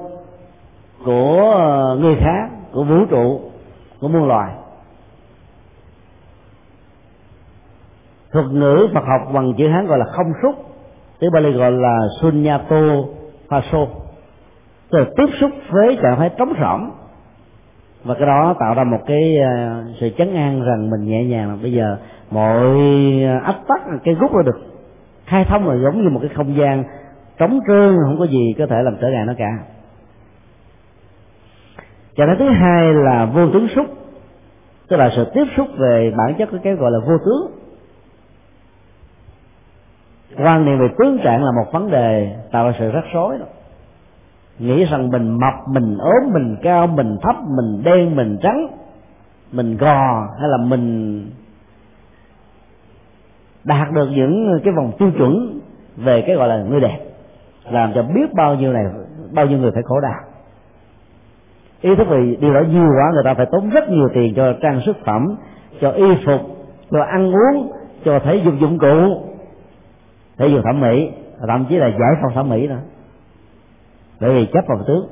[1.05, 1.53] của
[1.93, 3.41] uh, người khác của vũ trụ,
[4.01, 4.51] của muôn loài.
[8.31, 10.55] Thuật ngữ Phật học bằng chữ Hán gọi là không xúc,
[11.19, 12.81] tiếng Bali gọi là sunyato
[13.49, 13.85] phaso,
[14.91, 16.91] tức là tiếp xúc với trạng thái trống rỗng.
[18.03, 21.59] Và cái đó tạo ra một cái ờ, sự chấn an rằng mình nhẹ nhàng.
[21.61, 21.97] Bây giờ
[22.31, 22.59] mọi
[23.25, 24.57] ờ, ách tắc, cái rút ra được
[25.25, 26.83] khai thông là giống như một cái không gian
[27.37, 29.74] trống trơn, không có gì có thể làm trở ngại nó cả
[32.15, 33.85] trạng thái thứ hai là vô tướng xúc.
[34.87, 37.51] Tức là sự tiếp xúc về bản chất của cái gọi là vô tướng.
[40.37, 43.45] Quan niệm về tướng trạng là một vấn đề tạo ra sự rắc rối đó.
[44.59, 48.67] Nghĩ rằng mình mập, mình ốm, mình cao, mình thấp, mình đen, mình trắng,
[49.51, 51.25] mình gò, hay là mình
[53.63, 55.59] đạt được những cái vòng tiêu chuẩn
[55.95, 56.99] về cái gọi là người đẹp,
[57.71, 58.83] làm cho biết bao nhiêu này,
[59.33, 60.34] bao nhiêu người phải khổ đau
[61.85, 64.53] ý thức vì điều đó nhiều quá, người ta phải tốn rất nhiều tiền cho
[64.61, 65.35] trang sức phẩm,
[65.81, 66.41] cho y phục,
[66.91, 67.71] cho ăn uống,
[68.05, 69.21] cho thể dục dụng cụ.
[70.37, 71.11] Thể dục thẩm mỹ,
[71.47, 72.79] thậm chí là giải phóng thẩm mỹ nữa.
[74.21, 75.07] Bởi vì chấp vào tướng.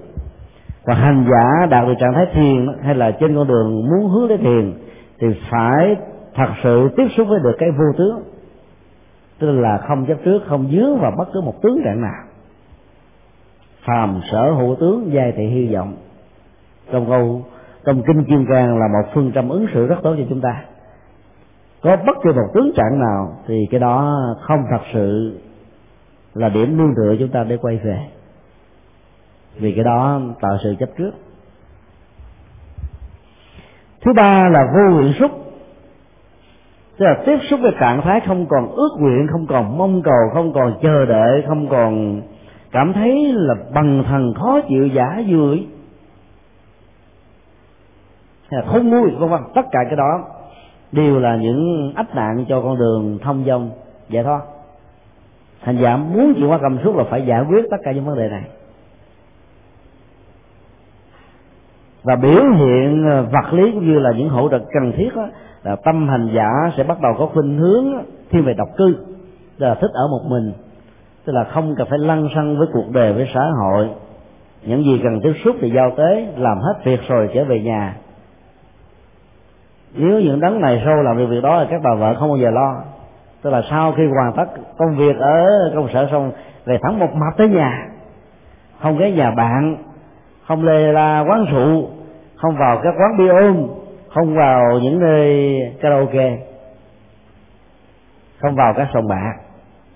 [0.85, 4.27] Và hành giả đạt được trạng thái thiền hay là trên con đường muốn hướng
[4.27, 4.73] đến thiền,
[5.19, 5.95] thì phải
[6.35, 8.23] thật sự tiếp xúc với được cái vô tướng.
[9.39, 12.23] Tức là không chấp trước, không dướng vào bất cứ một tướng trạng nào.
[13.85, 15.93] Phàm sở hữu tướng, giai thị hy vọng
[16.91, 17.45] trong câu,
[17.85, 20.63] trong kinh kim cang là một phương châm ứng xử rất tốt cho chúng ta.
[21.81, 25.39] Có bất kỳ một tướng trạng nào thì cái đó không thật sự
[26.33, 27.99] là điểm nương tựa chúng ta để quay về.
[29.59, 31.11] Vì cái đó tạo sự chấp trước.
[34.01, 35.31] Thứ ba là vô nguyện xúc.
[36.97, 40.29] Tức là tiếp xúc với trạng thái không còn ước nguyện, không còn mong cầu,
[40.33, 42.21] không còn chờ đợi, không còn
[42.71, 45.67] cảm thấy là bằng thần khó chịu, giả vui
[48.53, 50.23] hay là không vui vân vân tất cả cái đó
[50.91, 53.69] đều là những ách nạn cho con đường thông dong
[54.09, 54.41] giải thoát.
[55.61, 58.17] Thành giả muốn chuyển qua cầm suốt là phải giải quyết tất cả những vấn
[58.17, 58.43] đề này.
[62.03, 65.27] Và biểu hiện ờ, vật lý cũng như là những hỗ trợ cần thiết đó,
[65.63, 67.85] là tâm hành giả sẽ bắt đầu có khuynh hướng
[68.29, 68.95] thiên về độc cư
[69.59, 70.53] tức là thích ở một mình
[71.25, 73.89] tức là không cần phải lăn xăng với cuộc đời với xã hội.
[74.65, 77.95] Những gì cần tiếp xúc thì giao tế làm hết việc rồi trở về nhà
[79.93, 82.37] nếu những đấng này sâu làm được việc đó thì các bà vợ không bao
[82.37, 82.83] giờ lo.
[83.41, 86.31] Tức là sau khi hoàn tất công việc ở công sở xong,
[86.65, 87.87] về thẳng một mặt tới nhà.
[88.79, 89.77] Không ghé nhà bạn,
[90.47, 91.89] không lê la quán rượu,
[92.35, 93.67] không vào các quán bia ôm,
[94.09, 96.37] không vào những nơi karaoke,
[98.39, 99.33] không vào các sòng bạc.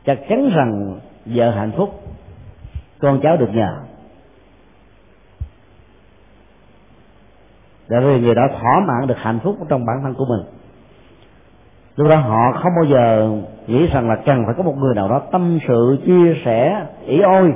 [0.06, 1.90] Chắc chắn rằng vợ hạnh phúc,
[3.02, 3.76] con cháu được nhờ.
[7.90, 10.42] Để vì người đó thỏa mãn được hạnh phúc trong bản thân của mình.
[11.96, 13.32] Lúc đó họ không bao giờ
[13.68, 17.22] nghĩ rằng là cần phải có một người nào đó tâm sự, chia sẻ ý
[17.22, 17.54] ôi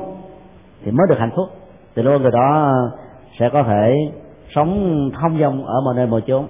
[0.83, 1.49] thì mới được hạnh phúc.
[1.95, 2.73] Thì lúc người đó
[3.39, 3.95] sẽ có thể
[4.55, 6.47] sống thông dong ở mọi nơi mọi chốn.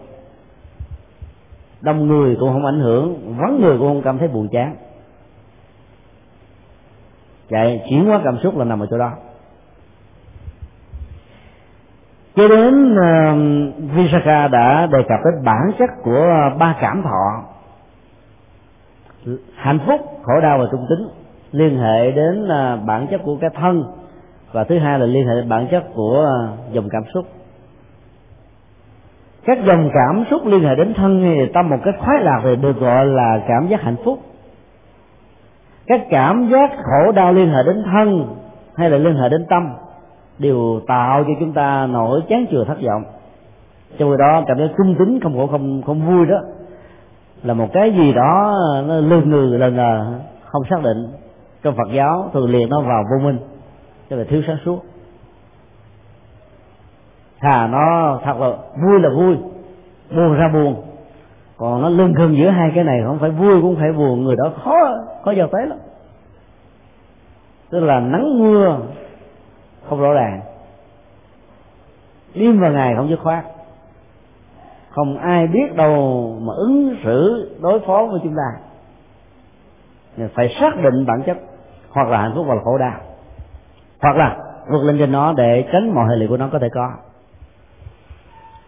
[1.81, 4.75] Đông người cũng không ảnh hưởng, vắng người cũng không cảm thấy buồn chán.
[7.49, 9.11] Vậy chuyển hóa cảm xúc là nằm ở chỗ đó
[12.35, 13.37] kế đến ờ, uh,
[13.95, 17.43] Visakha đã đề cập đến bản chất của ba cảm thọ.
[19.55, 21.07] Hạnh phúc khổ đau và trung tính
[21.51, 23.83] liên hệ đến uh, bản chất của cái thân.
[24.51, 27.25] Và thứ hai là liên hệ đến bản chất của uh, dòng cảm xúc.
[29.45, 32.55] Các dòng cảm xúc liên hệ đến thân thì tâm một cách khoái lạc thì
[32.55, 34.19] được gọi là cảm giác hạnh phúc.
[35.87, 38.35] Các cảm giác khổ đau liên hệ đến thân
[38.75, 39.73] hay là liên hệ đến tâm?
[40.41, 43.03] Đều tạo cho chúng ta nỗi chán chừa thất vọng.
[43.97, 46.37] Trong khi đó, cảm giác trung tính không khổ, không không vui đó,
[47.43, 51.07] là một cái gì đó, nó lương ngừ lần là không xác định.
[51.63, 53.37] Trong Phật giáo, thường liền nó vào vô minh
[54.09, 54.79] cho là thiếu sáng suốt.
[57.39, 58.51] Thà nó thật là
[58.83, 59.37] vui là vui,
[60.15, 60.75] buồn ra buồn.
[61.57, 64.23] Còn nó lưng khưng giữa hai cái này, không phải vui cũng phải buồn.
[64.23, 64.75] Người đó khó
[65.25, 65.77] khó giao tế lắm.
[67.69, 68.77] Tức là nắng mưa
[69.89, 70.41] không rõ ràng.
[72.35, 73.45] Đêm và ngày không dứt khoát,
[74.89, 78.59] không ai biết đâu mà ứng xử, đối phó với chúng ta.
[80.33, 81.37] Phải xác định bản chất,
[81.89, 82.99] hoặc là hạnh phúc hoặc là khổ đau.
[84.01, 84.37] Hoặc là
[84.71, 86.91] vượt lên trên nó để tránh mọi hệ lụy của nó có thể có.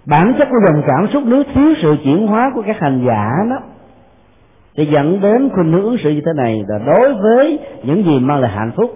[0.05, 3.31] Bản chất của dòng cảm xúc nếu thiếu sự chuyển hóa của các hành giả
[3.49, 3.57] đó
[4.77, 6.63] thì dẫn đến khuynh hướng ứng xử như thế này.
[6.67, 8.91] Là đối với những gì mang lại hạnh phúc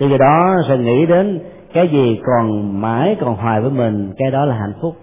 [0.00, 1.40] từ giờ đó sẽ nghĩ đến
[1.72, 4.96] cái gì còn mãi còn hoài với mình, cái đó là hạnh phúc.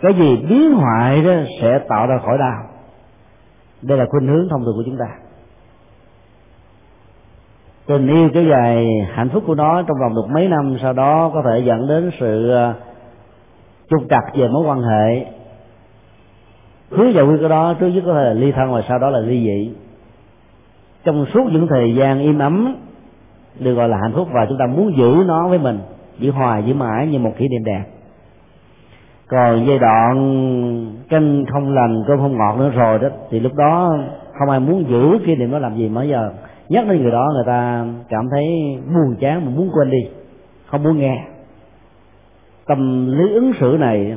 [0.00, 2.62] Cái gì biến hoại đó sẽ tạo ra khỏi đau.
[3.82, 5.06] Đây là khuynh hướng thông thường của chúng ta.
[7.86, 11.30] Tình yêu kéo dài hạnh phúc của nó trong vòng được mấy năm, sau đó
[11.34, 12.74] có thể dẫn đến sự ờ,
[13.90, 15.26] trục trặc về mối quan hệ.
[16.90, 19.10] Hướng giải quyết cái đó trước nhất có thể là ly thân và sau đó
[19.10, 19.74] là ly dị.
[21.04, 22.76] Trong suốt những thời gian im ấm
[23.58, 25.78] được gọi là hạnh phúc, và chúng ta muốn giữ nó với mình,
[26.18, 27.84] giữ hoài giữ mãi như một kỷ niệm đẹp.
[29.28, 30.16] Còn giai đoạn
[31.08, 33.96] canh không lành, cơm không ngọt nữa rồi đó, thì lúc đó
[34.38, 36.32] không ai muốn giữ kỷ niệm đó làm gì mới giờ.
[36.68, 38.44] Nhắc đến người đó, người ta cảm thấy
[38.94, 40.08] buồn chán mà muốn quên đi,
[40.66, 41.24] không muốn nghe.
[42.66, 44.16] Tâm lý ứng xử này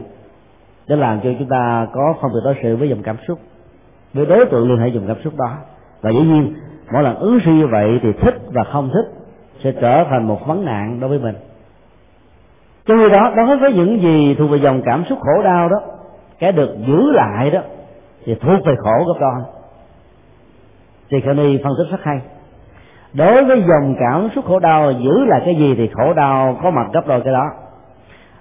[0.88, 3.40] để làm cho chúng ta có không được đối xử với dòng cảm xúc.
[4.14, 5.52] Với đối tượng liên hệ dùng cảm xúc đó.
[6.02, 6.54] Và dĩ nhiên,
[6.94, 9.15] mỗi lần ứng xử như vậy thì thích và không thích
[9.66, 11.36] sẽ trở thành một vấn nạn đối với mình.
[12.86, 15.78] Trong khi đó, đối với những gì thuộc về dòng cảm xúc khổ đau đó
[16.40, 17.60] cái được giữ lại đó,
[18.26, 19.44] thì thuộc về khổ gấp đôi
[21.12, 22.22] thì Khani phân tích rất hay.
[23.14, 26.72] Đối với dòng cảm xúc khổ đau, giữ lại cái gì thì khổ đau, có
[26.72, 27.46] mặt gấp đôi cái đó.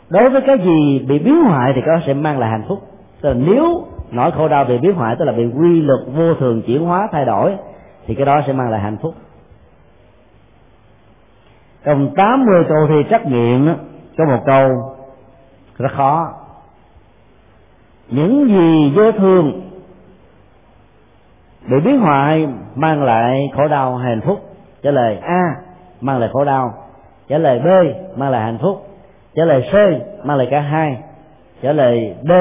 [0.09, 2.79] Đối với cái gì bị biến hoại thì có sẽ mang lại hạnh phúc.
[3.21, 6.35] Tức là nếu nỗi khổ đau bị biến hoại, tức là bị quy luật vô
[6.35, 7.57] thường chuyển hóa, thay đổi,
[8.07, 9.15] thì cái đó sẽ mang lại hạnh phúc
[11.85, 13.77] trong 80 câu thi trắc nghiệm
[14.19, 14.69] có một câu
[15.79, 16.33] rất khó.
[18.09, 19.61] Những gì vô thương
[21.69, 24.41] bị biến hoại mang lại khổ đau hay hạnh phúc.
[24.83, 25.43] Trả lời a,
[26.01, 26.75] mang lại khổ đau.
[27.29, 27.69] Trả lời b,
[28.19, 28.87] mang lại hạnh phúc.
[29.35, 29.75] Trả lời c,
[30.27, 31.03] mang lại cả hai.
[31.63, 32.33] Trả lời d,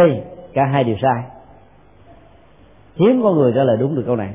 [0.54, 1.24] cả hai đều sai.
[2.96, 4.34] Hiếm có người trả lời đúng được câu này.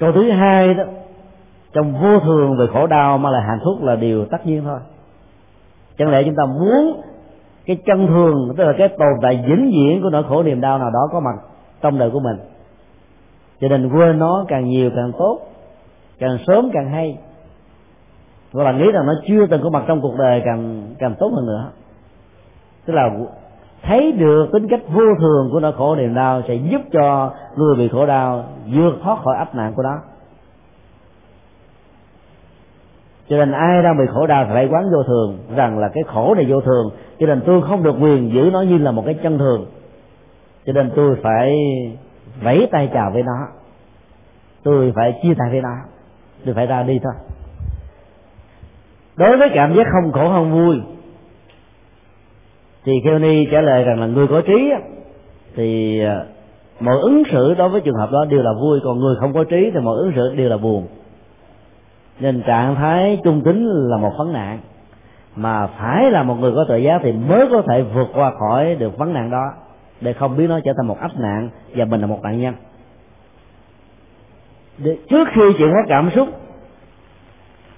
[0.00, 0.84] Câu thứ hai đó
[1.72, 4.78] trong vô thường về khổ đau mà là hạnh phúc là điều tất nhiên thôi.
[5.98, 7.00] Chẳng lẽ chúng ta muốn
[7.66, 10.78] cái chân thường, tức là cái tồn tại vĩnh viễn của nỗi khổ niềm đau
[10.78, 11.34] nào đó có mặt
[11.82, 12.36] trong đời của mình?
[13.60, 15.38] Cho nên quên nó càng nhiều càng tốt,
[16.18, 17.18] càng sớm càng hay.
[18.52, 21.30] Và là nghĩ rằng nó chưa từng có mặt trong cuộc đời càng càng tốt
[21.34, 21.70] hơn nữa.
[22.86, 23.10] Tức là
[23.82, 27.76] thấy được tính cách vô thường của nỗi khổ niềm đau sẽ giúp cho người
[27.76, 28.44] bị khổ đau
[28.74, 29.96] vượt thoát khỏi áp nạn của nó.
[33.28, 36.34] Cho nên ai đang bị khổ đau phải quán vô thường, rằng là cái khổ
[36.34, 36.90] này vô thường.
[37.18, 39.66] Cho nên tôi không được quyền giữ nó như là một cái chân thường.
[40.66, 41.54] Cho nên tôi phải
[42.42, 43.46] vẫy tay chào với nó.
[44.62, 45.74] Tôi phải chia tay với nó.
[46.44, 47.12] Tôi phải ra đi thôi.
[49.16, 50.80] Đối với cảm giác không khổ không vui,
[52.84, 54.72] thì kêu ni trả lời rằng là người có trí
[55.56, 56.24] thì à,
[56.80, 59.44] mọi ứng xử đối với trường hợp đó đều là vui, còn người không có
[59.44, 60.86] trí thì mọi ứng xử đều là buồn
[62.20, 64.58] nên trạng thái trung tính là một vấn nạn.
[65.36, 68.74] Mà phải là một người có tự giác thì mới có thể vượt qua khỏi
[68.74, 69.52] được vấn nạn đó
[70.00, 72.54] để không biết nó trở thành một áp nạn và mình là một nạn nhân.
[74.78, 76.28] Để, trước khi chuyển hóa cảm xúc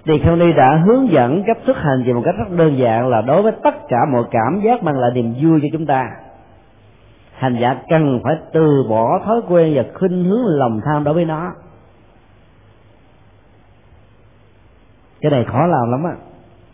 [0.05, 3.09] thì khâu ni đã hướng dẫn cách xuất hành về một cách rất đơn giản
[3.09, 6.11] là đối với tất cả mọi cảm giác mang lại niềm vui cho chúng ta.
[7.35, 11.25] Hành giả cần phải từ bỏ thói quen và khinh hướng lòng tham đối với
[11.25, 11.53] nó.
[15.21, 16.17] Cái này khó làm lắm á.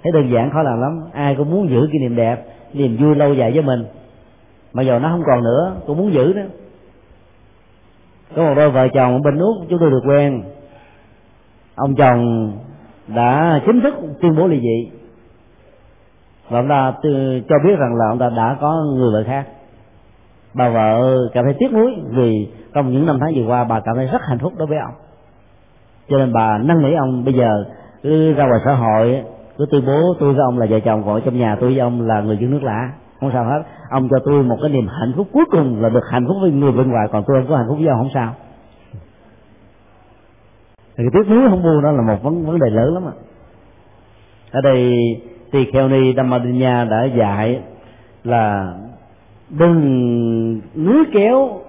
[0.02, 1.00] Thấy đơn giản khó làm lắm.
[1.12, 3.84] Ai cũng muốn giữ cái niềm đẹp niềm vui lâu dài với mình.
[4.72, 6.42] Mà giờ nó không còn nữa cũng muốn giữ đó.
[8.36, 10.42] Có một đôi vợ chồng ở bên úc, chúng tôi được quen.
[11.74, 12.52] Ông chồng
[13.06, 14.90] đã chính thức tuyên bố ly dị.
[16.48, 16.92] Và ông ta
[17.48, 19.46] cho biết rằng là ông ta đã có người vợ khác.
[20.54, 23.96] Bà vợ cảm thấy tiếc nuối vì trong những năm tháng vừa qua bà cảm
[23.96, 24.94] thấy rất hạnh phúc đối với ông.
[26.08, 27.64] Cho nên bà năn nỉ ông, bây giờ
[28.02, 29.22] cứ ra ngoài xã hội,
[29.58, 32.06] cứ tuyên bố tôi với ông là vợ chồng còn trong nhà tôi với ông
[32.06, 32.92] là người dân nước lạ.
[33.20, 33.62] Không sao hết.
[33.90, 36.50] Ông cho tôi một cái niềm hạnh phúc cuối cùng là được hạnh phúc với
[36.50, 38.34] người bên ngoài, còn tôi không có hạnh phúc với ông, không sao.
[40.98, 43.14] Thì cái tiếc nuối không buông đó là một vấn vấn đề lớn lắm ạ.
[44.50, 44.92] Ở đây
[45.52, 47.60] thì ni damadinya đã dạy
[48.24, 48.74] là
[49.58, 51.60] đừng núi kéo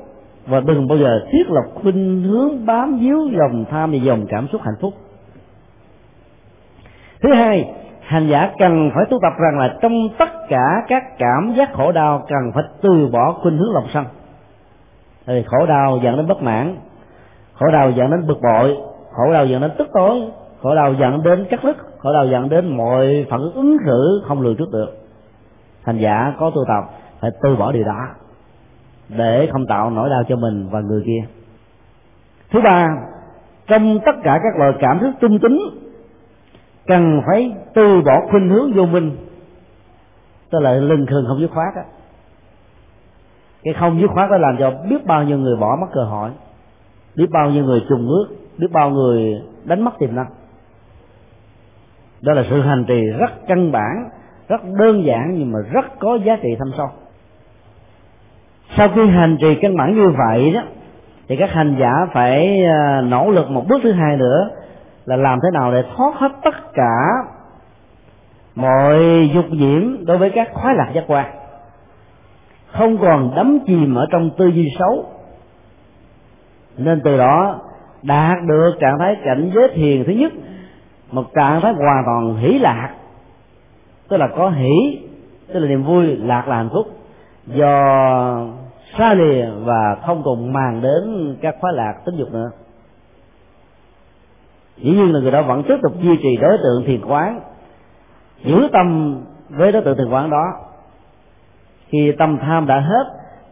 [0.48, 4.48] và đừng bao giờ thiết lập khuynh hướng bám víu dòng tham và dòng cảm
[4.52, 4.94] xúc hạnh phúc
[7.24, 11.54] thứ hai, hành giả cần phải tu tập rằng là trong tất cả các cảm
[11.58, 14.06] giác khổ đau cần phải từ bỏ khuynh hướng lòng sân.
[15.28, 16.76] Thì khổ đau dẫn đến bất mãn,
[17.54, 18.78] khổ đau dẫn đến bực bội,
[19.12, 20.22] khổ đau dẫn đến tức tối,
[20.62, 24.42] khổ đau dẫn đến cắt đứt, khổ đau dẫn đến mọi phản ứng xử không
[24.42, 24.98] lường trước được.
[25.84, 26.84] Hành giả có tu tập
[27.20, 28.08] phải từ bỏ điều đó
[29.10, 31.28] để không tạo nỗi đau cho mình và người kia.
[32.52, 32.90] Thứ ba,
[33.68, 35.60] trong tất cả các loại cảm thức trung tính
[36.88, 39.18] cần phải từ bỏ khuynh hướng vô minh.
[40.50, 41.84] Tức là lưng khừng không dứt khoát á.
[43.64, 46.30] Cái không dứt khoát đó làm cho biết bao nhiêu người bỏ mất cơ hội,
[47.16, 48.28] biết bao nhiêu người trùng ước,
[48.58, 50.28] biết bao người đánh mất tiềm năng.
[52.22, 54.10] Đó là sự hành trì rất căn bản,
[54.48, 56.90] rất đơn giản nhưng mà rất có giá trị thâm sâu.
[58.78, 60.62] Sau khi hành trì căn bản như vậy đó,
[61.28, 64.50] thì các hành giả phải à, nỗ lực một bước thứ hai nữa
[65.08, 67.08] là làm thế nào để thoát hết tất cả
[68.56, 71.26] mọi dục nhiễm đối với các khoái lạc giác quan.
[72.72, 75.06] Không còn đắm chìm ở trong tư duy xấu.
[76.78, 77.60] Nên từ đó
[78.04, 80.32] đạt được trạng thái cảnh giới thiền thứ nhất,
[81.12, 82.90] một trạng thái hoàn toàn hỷ lạc,
[84.10, 85.00] tức là có hỷ,
[85.48, 86.88] tức là niềm vui, lạc là hạnh phúc.
[87.46, 88.46] Do
[88.98, 92.50] xa lìa và không còn màng đến các khoái lạc tính dục nữa
[94.78, 97.40] dĩ nhiên là người đó vẫn tiếp tục duy trì đối tượng thiền quán,
[98.44, 99.18] giữ tâm
[99.50, 100.46] với đối tượng thiền quán đó.
[101.90, 103.04] Khi tâm tham đã hết,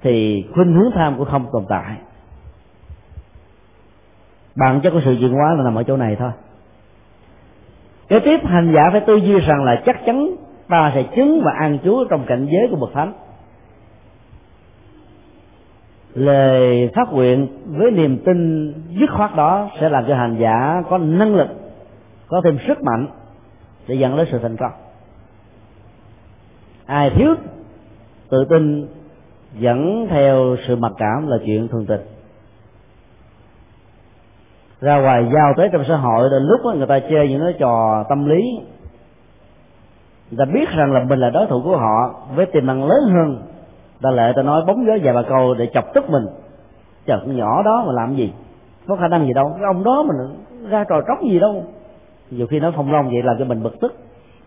[0.02, 1.96] thì khuynh hướng tham cũng không tồn tại.
[4.56, 6.32] Bạn chất có sự chuyển hóa là nằm ở chỗ này thôi.
[8.08, 10.36] Kế tiếp, hành giả phải tư duy rằng là chắc chắn
[10.70, 13.14] ta sẽ chứng và an trú trong cảnh giới của bậc thánh
[16.16, 20.98] lời phát nguyện với niềm tin dứt khoát đó sẽ làm cho hành giả có
[20.98, 21.48] năng lực,
[22.28, 23.08] có thêm sức mạnh
[23.88, 24.72] để dẫn đến sự thành công.
[26.86, 27.36] Ai thiếu
[28.30, 28.88] tự tin
[29.60, 32.02] dẫn theo sự mặc cảm là chuyện thường tình.
[34.82, 38.04] Ra ngoài giao tới trong xã hội, đến lúc người ta chơi những cái trò
[38.10, 38.42] tâm lý,
[40.32, 43.04] người ta biết rằng là mình là đối thủ của họ với tiềm năng lớn
[43.06, 43.42] hơn
[44.02, 46.26] ta lệ ta nói bóng gió vài bà câu để chọc tức mình.
[47.06, 48.34] Chờ con nhỏ đó mà làm gì?
[48.88, 49.54] Có khả năng gì đâu.
[49.56, 50.18] Cái ông đó mình
[50.70, 51.64] ra trò tróc gì đâu.
[52.32, 53.96] Nhiều khi nó phong long vậy làm cho mình bực tức.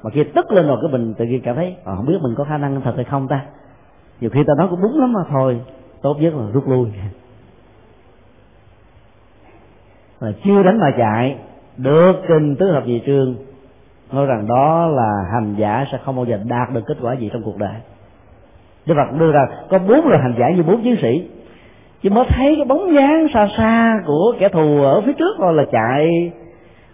[0.03, 2.35] Mà khi tức lên rồi cái mình tự nhiên cảm thấy à, không biết mình
[2.37, 3.45] có khả năng thật hay không ta?
[4.21, 5.61] Nhiều khi ta nói cũng đúng lắm mà thôi.
[6.03, 6.89] Tốt nhất là rút lui.
[10.21, 11.39] Mà chưa đánh mà chạy
[11.77, 13.35] được kinh tứ hợp dị trương.
[14.13, 17.31] Nói rằng đó là hành giả sẽ không bao giờ đạt được kết quả gì
[17.33, 17.75] trong cuộc đời.
[18.89, 21.29] Đức Phật đưa ra có bốn loại hành giả như bốn chiến sĩ.
[22.03, 25.55] Chỉ mới thấy cái bóng dáng xa xa của kẻ thù ở phía trước rồi
[25.55, 26.33] là chạy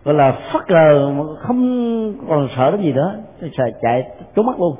[0.05, 3.15] gọi là phất lờ không còn sợ đến gì nữa.
[3.41, 4.05] Chạy, chạy
[4.37, 4.77] trốn mắt luôn.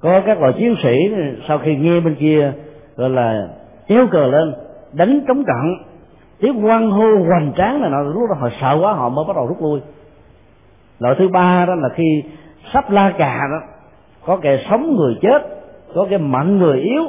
[0.00, 1.10] Có các loại chiến sĩ
[1.48, 2.52] sau khi nghe bên kia
[2.96, 3.48] gọi là
[3.88, 4.54] treo cờ lên
[4.92, 5.86] đánh trống trận
[6.40, 9.36] tiếng quan hô hoành tráng là nó lúc đó họ sợ quá họ mới bắt
[9.36, 9.80] đầu rút lui.
[10.98, 12.22] Loại thứ ba đó là khi
[12.72, 13.77] sắp la cà đó
[14.26, 15.42] có kẻ sống người chết,
[15.94, 17.02] có cái mạnh người yếu.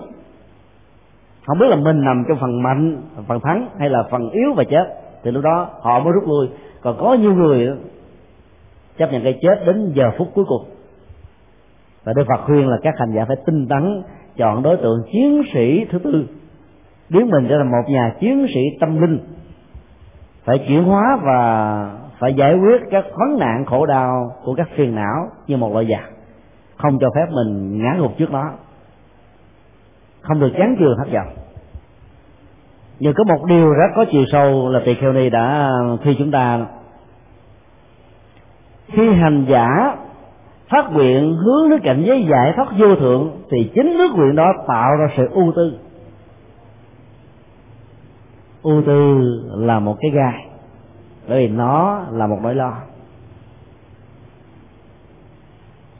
[1.45, 4.63] Không biết là mình nằm trong phần mạnh, phần thắng hay là phần yếu và
[4.63, 4.85] chết,
[5.23, 6.47] thì lúc đó họ mới rút lui.
[6.81, 7.69] Còn có nhiều người
[8.97, 10.63] chấp nhận cái chết đến giờ phút cuối cùng.
[12.03, 14.03] Và đức phật khuyên là các hành giả phải tinh tấn
[14.37, 16.25] chọn đối tượng chiến sĩ thứ tư,
[17.09, 19.19] biến mình trở thành một nhà chiến sĩ tâm linh.
[20.43, 24.95] Phải chuyển hóa và phải giải quyết các vấn nạn khổ đau của các phiền
[24.95, 26.18] não như một loại giặc
[26.83, 28.51] không cho phép mình ngã gục trước đó.
[30.21, 31.25] Không được chán chường hấp dẫn
[32.99, 35.71] nhưng có một điều rất có chiều sâu là tỳ kheo ni đã
[36.03, 36.65] khi chúng ta
[38.87, 39.95] khi hành giả
[40.69, 44.53] phát nguyện hướng đến cảnh giới giải thoát vô thượng, thì chính nước nguyện đó
[44.67, 45.77] tạo ra sự ưu tư.
[48.63, 49.19] Ưu tư
[49.55, 50.45] là một cái gai,
[51.29, 52.73] bởi vì nó là một nỗi lo.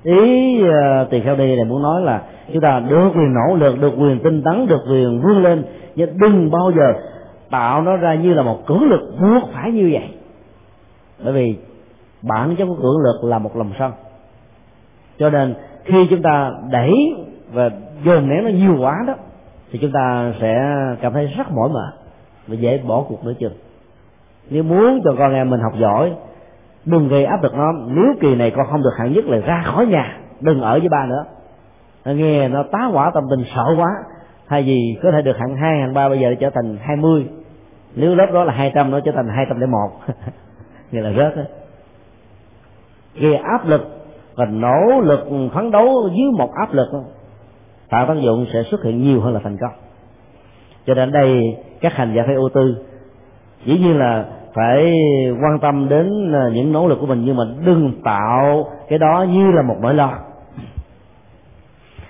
[0.04, 2.22] Ý uh, tỳ kheo đi này muốn nói là
[2.54, 5.64] chúng ta được quyền nỗ lực được quyền tinh tấn được quyền vươn lên
[5.96, 6.94] nhưng đừng bao giờ
[7.50, 10.10] tạo nó ra như là một cưỡng lực buộc phải như vậy.
[11.24, 11.56] Bởi vì
[12.22, 13.92] bản chất của cưỡng lực là một lòng sân.
[15.18, 17.16] Cho nên khi chúng ta đẩy
[17.54, 17.70] và
[18.06, 19.14] dồn nén nó nhiều quá đó
[19.72, 20.60] thì chúng ta sẽ
[21.02, 21.94] cảm thấy rất mỏi mệt
[22.48, 23.54] và dễ bỏ cuộc nữa chừng.
[24.50, 26.12] Nếu muốn cho con em mình học giỏi
[26.86, 27.72] đừng gây áp lực nó.
[27.88, 30.90] Nếu kỳ này con không được hạng nhất là ra khỏi nhà, đừng ở với
[30.90, 31.26] ba nữa.
[32.06, 33.90] Nó nghe nó tá quả tâm tình sợ quá.
[34.48, 37.28] Hay gì có thể được hạng hai, hạng ba bây giờ trở thành hai mươi.
[37.96, 39.90] Nếu lớp đó là hai trăm, nó trở thành hai trăm lẻ một.
[40.92, 41.44] Nghĩa là rớt đó.
[43.16, 43.82] gây áp lực
[44.36, 45.20] và nỗ lực
[45.54, 46.88] phấn đấu dưới một áp lực
[47.90, 49.72] tạo tác dụng sẽ xuất hiện nhiều hơn là thành công.
[50.86, 52.76] Cho nên đây, các hành giả phải ưu tư.
[53.66, 54.26] Dĩ nhiên là
[54.60, 54.94] phải
[55.42, 59.26] quan tâm đến à, những nỗ lực của mình, nhưng mà đừng tạo cái đó
[59.30, 60.12] như là một nỗi lo.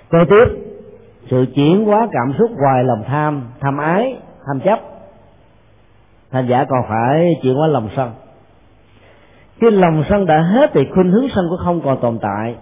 [0.10, 0.46] Kế tiếp,
[1.30, 4.80] sự chuyển hóa cảm xúc ngoài lòng tham tham ái, tham chấp.
[6.32, 8.12] Hành giả còn phải chuyển hóa lòng sân.
[9.62, 12.56] Khi lòng sân đã hết thì khuynh hướng sân cũng không còn tồn tại.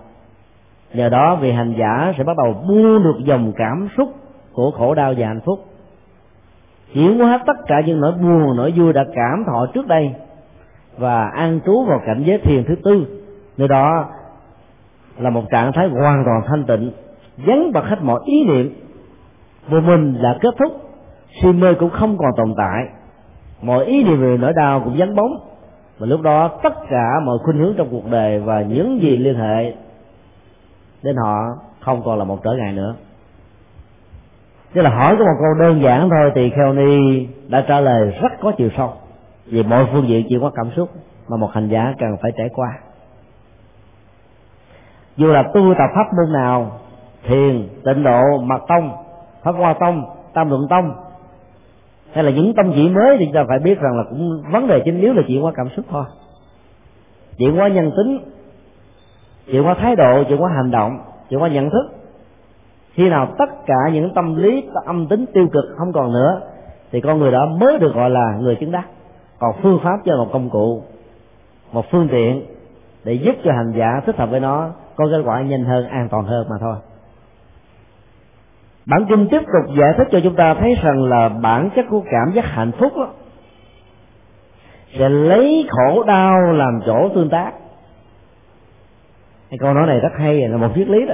[0.93, 4.09] Nhờ đó, vị hành giả sẽ bắt đầu buông được dòng cảm xúc
[4.53, 5.59] của khổ đau và hạnh phúc
[6.93, 10.13] chuyển hóa tất cả những nỗi buồn, nỗi vui đã cảm thọ trước đây
[10.97, 13.05] và an trú vào cảnh giới thiền thứ tư.
[13.57, 14.05] Nơi đó
[15.17, 16.91] là một trạng thái hoàn toàn thanh tịnh,
[17.37, 18.73] vắng bật hết mọi ý niệm.
[19.69, 20.71] Vô mình là kết thúc,
[21.41, 22.85] si mê cũng không còn tồn tại.
[23.61, 25.31] Mọi ý niệm về nỗi đau cũng vắng bóng.
[25.99, 29.35] Và lúc đó tất cả mọi khuynh hướng trong cuộc đời và những gì liên
[29.35, 29.73] hệ
[31.03, 31.35] đến họ
[31.79, 32.95] không còn là một trở ngại nữa
[34.73, 38.13] tức là hỏi có một câu đơn giản thôi thì kheo ni đã trả lời
[38.21, 38.93] rất có chiều sâu.
[39.45, 40.89] Vì mọi phương diện chỉ có cảm xúc
[41.29, 42.69] mà một hành giả cần phải trải qua.
[45.17, 46.71] Dù là tu tập pháp môn nào,
[47.27, 48.91] thiền, tịnh độ, mật tông,
[49.43, 50.93] pháp hoa tông, tam luận tông,
[52.13, 54.67] hay là những tông chỉ mới thì chúng ta phải biết rằng là cũng vấn
[54.67, 56.03] đề chính yếu là chuyển qua cảm xúc thôi.
[57.37, 58.19] Chuyển qua nhân tính,
[59.51, 60.99] chuyển qua thái độ, chuyển qua hành động,
[61.29, 61.96] chuyển qua nhận thức
[62.97, 66.41] khi nào tất cả những tâm lý âm tính tiêu cực không còn nữa
[66.91, 68.85] thì con người đó mới được gọi là người chứng đắc.
[69.39, 70.81] Còn phương pháp cho một công cụ
[71.71, 72.45] một phương tiện
[73.03, 76.07] để giúp cho hành giả thích hợp với nó có kết quả nhanh hơn an
[76.11, 76.75] toàn hơn mà thôi.
[78.85, 82.01] Bản kinh tiếp tục giải thích cho chúng ta thấy rằng là bản chất của
[82.11, 83.07] cảm giác hạnh phúc đó,
[84.99, 87.51] sẽ lấy khổ đau làm chỗ tương tác.
[89.49, 91.13] Cái câu nói này rất hay là một triết lý đó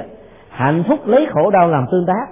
[0.54, 2.26] hạnh phúc lấy khổ đau làm tương tác.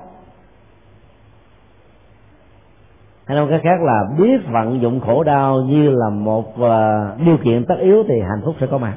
[3.26, 7.36] Hay nói cách khác là biết vận dụng khổ đau như là một ờ, điều
[7.44, 8.94] kiện tất yếu thì hạnh phúc sẽ có mặt.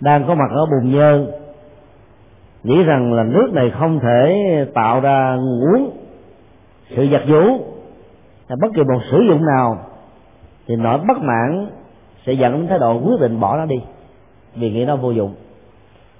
[0.00, 1.30] Đang có mặt ở bùn nhơn,
[2.62, 4.34] nghĩ rằng là nước này không thể
[4.74, 5.90] tạo ra nguồn
[6.96, 7.42] sự giặt vũ
[8.48, 9.78] hay bất kỳ một sử dụng nào,
[10.66, 11.70] thì nỗi bất mãn
[12.26, 13.76] sẽ dẫn đến thái độ quyết định bỏ nó đi
[14.58, 15.34] vì nghĩ nó vô dụng.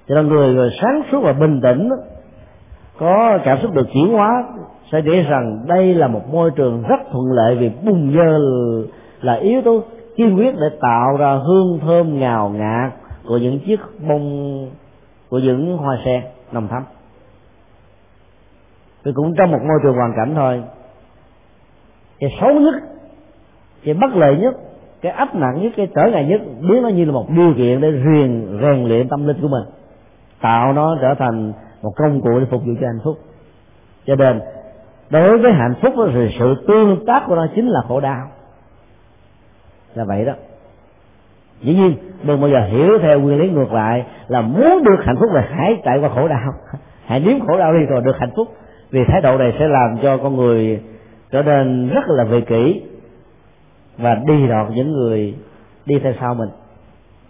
[0.09, 1.91] Cho nên người, người sáng suốt và bình tĩnh
[2.99, 4.45] có cảm xúc được chuyển hóa
[4.93, 8.39] sẽ nghĩ rằng đây là một môi trường rất thuận lợi vì bùng dơ
[9.21, 9.83] là yếu tố
[10.17, 12.93] kiên quyết để tạo ra hương thơm ngào ngạt
[13.27, 14.71] của những chiếc bông
[15.29, 16.23] của những hoa sen
[16.53, 16.83] nồng thắm.
[19.05, 20.63] Thì cũng trong một môi trường hoàn cảnh thôi
[22.21, 22.75] cái xấu nhất
[23.85, 24.55] cái bất lợi nhất
[25.03, 27.81] cái áp nặng nhất, cái trở ngại nhất biến nó như là một điều kiện
[27.81, 29.65] để rèn rèn luyện tâm linh của mình.
[30.41, 33.19] Tạo nó trở thành một công cụ để phục vụ cho hạnh phúc.
[34.07, 34.41] Cho nên,
[35.11, 38.27] đối với hạnh phúc thì sự tương tác của nó chính là khổ đau.
[39.95, 40.33] Là vậy đó.
[41.61, 45.17] Dĩ nhiên, đừng bao giờ hiểu theo nguyên lý ngược lại là muốn được hạnh
[45.21, 46.53] phúc là hãy trải qua khổ đau.
[47.07, 48.49] Hãy nếm khổ đau đi rồi được hạnh phúc.
[48.91, 50.81] Vì thái độ này sẽ làm cho con người
[51.31, 52.83] trở nên rất là về kỹ
[53.99, 55.35] và đi đọt những người
[55.87, 56.49] đi theo sau mình.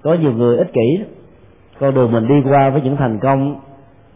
[0.03, 1.05] Có nhiều người ích kỷ
[1.81, 3.61] con đường mình đi qua với những thành công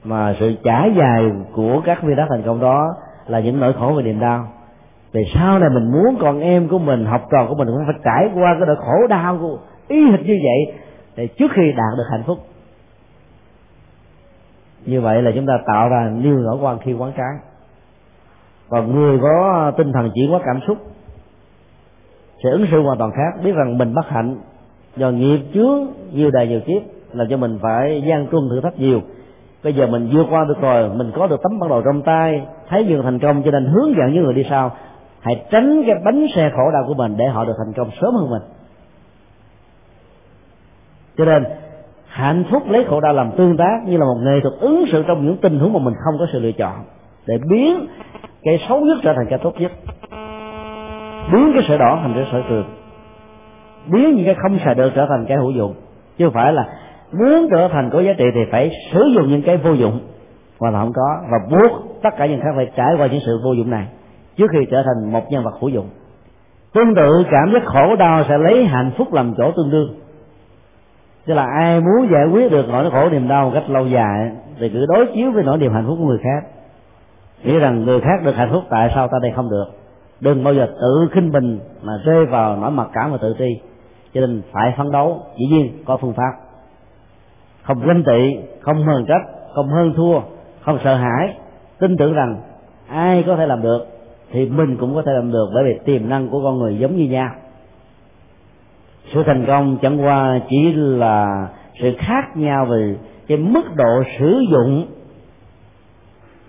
[0.05, 2.95] mà sự trải dài của các viên đá thành công đó
[3.27, 4.49] là những nỗi khổ và niềm đau.
[5.13, 8.01] Về sau này mình muốn con em của mình, học trò của mình cũng phải
[8.05, 10.75] trải qua cái nỗi khổ đau của ý hệt như vậy
[11.17, 12.39] để trước khi đạt được hạnh phúc.
[14.87, 17.35] Như vậy là chúng ta tạo ra nhiều nỗi quan khi quán trái.
[18.69, 20.79] Còn người có tinh thần chuyển hóa cảm xúc
[22.43, 23.45] sẽ ứng xử hoàn toàn khác.
[23.45, 24.37] Biết rằng mình bất hạnh
[24.97, 26.83] do nghiệp chướng, nhiều đời nhiều kiếp
[27.13, 29.01] là cho mình phải gian truân thử thách nhiều.
[29.65, 32.47] Bây giờ mình vượt qua được rồi, mình có được tấm bản đồ trong tay,
[32.69, 34.71] thấy nhiều thành công cho nên hướng dẫn những người đi sau.
[35.21, 38.15] Hãy tránh cái bánh xe khổ đau của mình để họ được thành công sớm
[38.15, 38.43] hơn mình.
[41.19, 41.45] Cho nên,
[42.07, 45.03] hạnh phúc lấy khổ đau làm tương tác như là một nghệ thuật ứng xử
[45.07, 46.75] trong những tình huống mà mình không có sự lựa chọn
[47.27, 47.87] để biến
[48.43, 49.73] cái xấu nhất trở thành cái tốt nhất
[51.33, 52.65] biến cái sợi đỏ thành cái sợi trường
[53.87, 55.75] biến những cái không xài được trở thành cái hữu dụng.
[56.19, 56.65] Chứ không phải là
[57.13, 60.01] muốn trở thành có giá trị thì phải sử dụng những cái vô dụng.
[60.61, 61.19] Mà là không có.
[61.31, 63.87] Và buộc tất cả những khác phải trải qua những sự vô dụng này
[64.37, 65.87] trước khi trở thành một nhân vật hữu dụng.
[66.75, 69.95] Tương tự, cảm giác khổ đau sẽ lấy hạnh phúc làm chỗ tương đương.
[71.27, 74.31] Tức là ai muốn giải quyết được nỗi khổ niềm đau một cách lâu dài,
[74.61, 76.49] thì cứ đối chiếu với nỗi niềm hạnh phúc của người khác.
[77.43, 79.82] Nghĩ rằng người khác được hạnh phúc, tại sao ta đây không được?
[80.23, 83.49] Đừng bao giờ tự khinh bình mà rơi vào nỗi mặc cảm và tự ti.
[84.15, 86.33] Cho nên phải phấn đấu, dĩ nhiên có phương pháp.
[87.63, 89.23] Không ganh tị, không hờn trách,
[89.55, 90.21] không hơn thua,
[90.61, 91.35] không sợ hãi,
[91.79, 92.37] tin tưởng rằng
[92.89, 93.87] ai có thể làm được
[94.33, 96.97] thì mình cũng có thể làm được bởi vì tiềm năng của con người giống
[96.97, 97.31] như nhau.
[99.15, 101.49] Sự thành công chẳng qua chỉ là
[101.81, 102.97] sự khác nhau về
[103.27, 104.87] cái mức độ sử dụng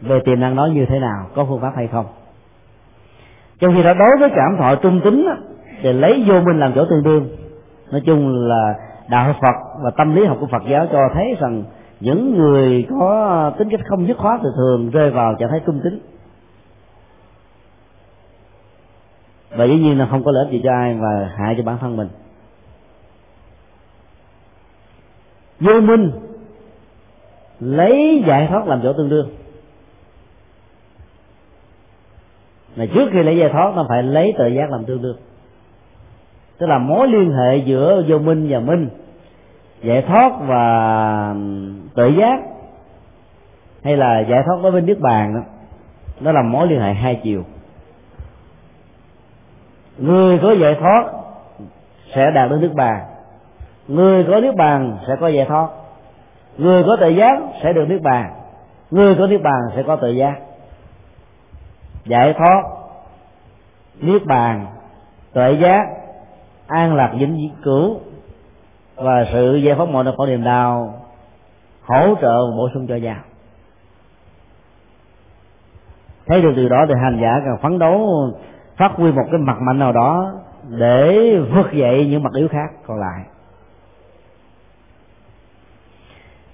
[0.01, 2.05] về tiềm năng đó như thế nào, có phương pháp hay không
[3.63, 5.27] trong khi đó đối với cảm thọ trung tính
[5.81, 7.27] thì lấy vô minh làm chỗ tương đương.
[7.91, 8.73] Nói chung là
[9.09, 11.63] đạo phật và tâm lý học của phật giáo cho thấy rằng
[11.99, 15.81] những người có tính cách không dứt khoát thì thường rơi vào trạng thái trung
[15.83, 15.99] tính.
[19.49, 21.77] Và dĩ nhiên là không có lợi ích gì cho ai và hại cho bản
[21.81, 22.07] thân mình.
[25.59, 26.11] Vô minh
[27.59, 29.29] lấy giải thoát làm chỗ tương đương.
[32.75, 35.17] Mà trước khi lấy giải thoát, nó phải lấy tự giác làm tương đương.
[36.57, 38.89] Tức là mối liên hệ giữa vô minh và minh.
[39.81, 41.35] Giải thoát và
[41.95, 42.39] tự giác,
[43.83, 45.41] hay là giải thoát đối với nước bàn đó,
[46.19, 47.43] nó là mối liên hệ hai chiều.
[49.97, 51.05] Người có giải thoát
[52.15, 52.99] sẽ đạt đến nước bàn.
[53.87, 55.67] Người có nước bàn sẽ có giải thoát.
[56.57, 58.33] Người có tự giác sẽ được nước bàn.
[58.91, 60.35] Người có nước bàn sẽ có tự giác
[62.05, 62.63] giải thoát.
[63.99, 64.65] Niết bàn.
[65.33, 65.87] Tuệ giác.
[66.67, 67.99] An lạc vĩnh cửu
[68.95, 70.93] và sự giải phóng mọi nỗi khổ niềm đau.
[71.81, 73.17] Hỗ trợ bổ sung cho nhau
[76.27, 78.09] thấy được điều đó thì hành giả cần phấn đấu,
[78.77, 80.33] phát huy một cái mặt mạnh nào đó
[80.69, 83.23] để vượt dậy những mặt yếu khác còn lại.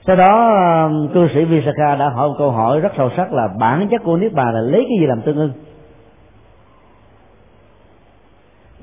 [0.06, 0.54] Sau đó
[0.86, 4.02] um, cư sĩ Visakha đã hỏi một câu hỏi rất sâu sắc là bản chất
[4.04, 5.52] của niết bàn là lấy cái gì làm tương ưng?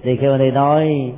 [0.03, 1.13] Thì khi đây nói,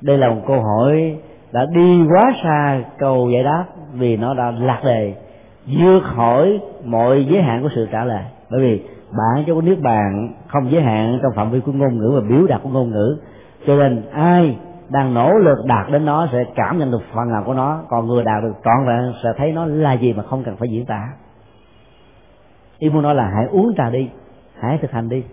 [0.00, 1.16] đây là một câu hỏi
[1.52, 5.14] đã đi quá xa câu giải đáp vì nó đã lạc đề,
[5.66, 8.22] vượt khỏi mọi giới hạn của sự trả lời.
[8.50, 11.98] Bởi vì bản chất của niết bàn không giới hạn trong phạm vi của ngôn
[11.98, 13.16] ngữ và biểu đạt của ngôn ngữ.
[13.66, 14.56] Cho nên ai
[14.94, 17.82] đang nỗ lực đạt đến nó sẽ cảm nhận được phần nào của nó.
[17.88, 20.68] Còn người đạt được trọn vẹn sẽ thấy nó là gì mà không cần phải
[20.68, 21.08] diễn tả.
[22.78, 24.10] Ý muốn nói là hãy uống trà đi,
[24.60, 25.24] hãy thực hành đi.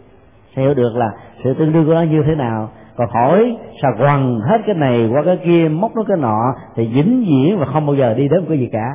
[0.55, 1.11] Sẽ hiểu được là
[1.43, 2.69] sự tương đương của nó như thế nào.
[2.95, 6.89] Còn hỏi sao quằn hết cái này qua cái kia, móc nó cái nọ, thì
[6.93, 8.87] dính diễn và không bao giờ đi đến cái gì cả.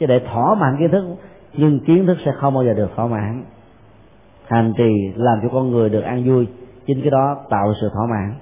[0.00, 1.04] Chứ để thỏa mãn kiến thức,
[1.52, 3.44] nhưng kiến thức sẽ không bao giờ được thỏa mãn.
[4.46, 6.46] Hành trì làm cho con người được an vui,
[6.86, 8.34] chính cái đó tạo sự thỏa mãn.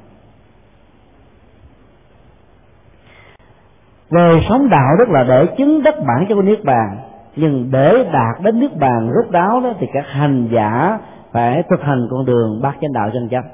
[4.13, 6.97] Về sống đạo đức là để chứng đắc bản cho niết bàn.
[7.37, 10.99] Nhưng để đạt đến niết bàn rốt đáo đó, thì các hành giả
[11.33, 13.45] phải thực hành con đường bát chánh đạo chân chánh.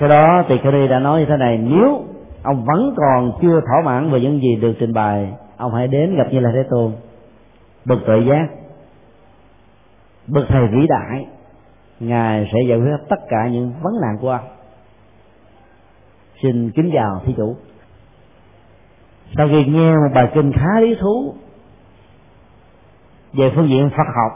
[0.00, 2.02] Sau đó thì Kari đã nói như thế này, nếu
[2.42, 6.16] ông vẫn còn chưa thỏa mãn về những gì được trình bày, ông hãy đến
[6.16, 6.92] gặp như là thế tôn.
[7.84, 8.46] Bậc tuệ giác,
[10.26, 11.26] bậc thầy vĩ đại,
[12.00, 14.53] ngài sẽ giải quyết tất cả những vấn nạn của ông
[16.44, 17.56] xin kính chào thí chủ.
[19.36, 21.34] Sau khi nghe một bài kinh khá lý thú
[23.32, 24.32] về phương diện Phật học,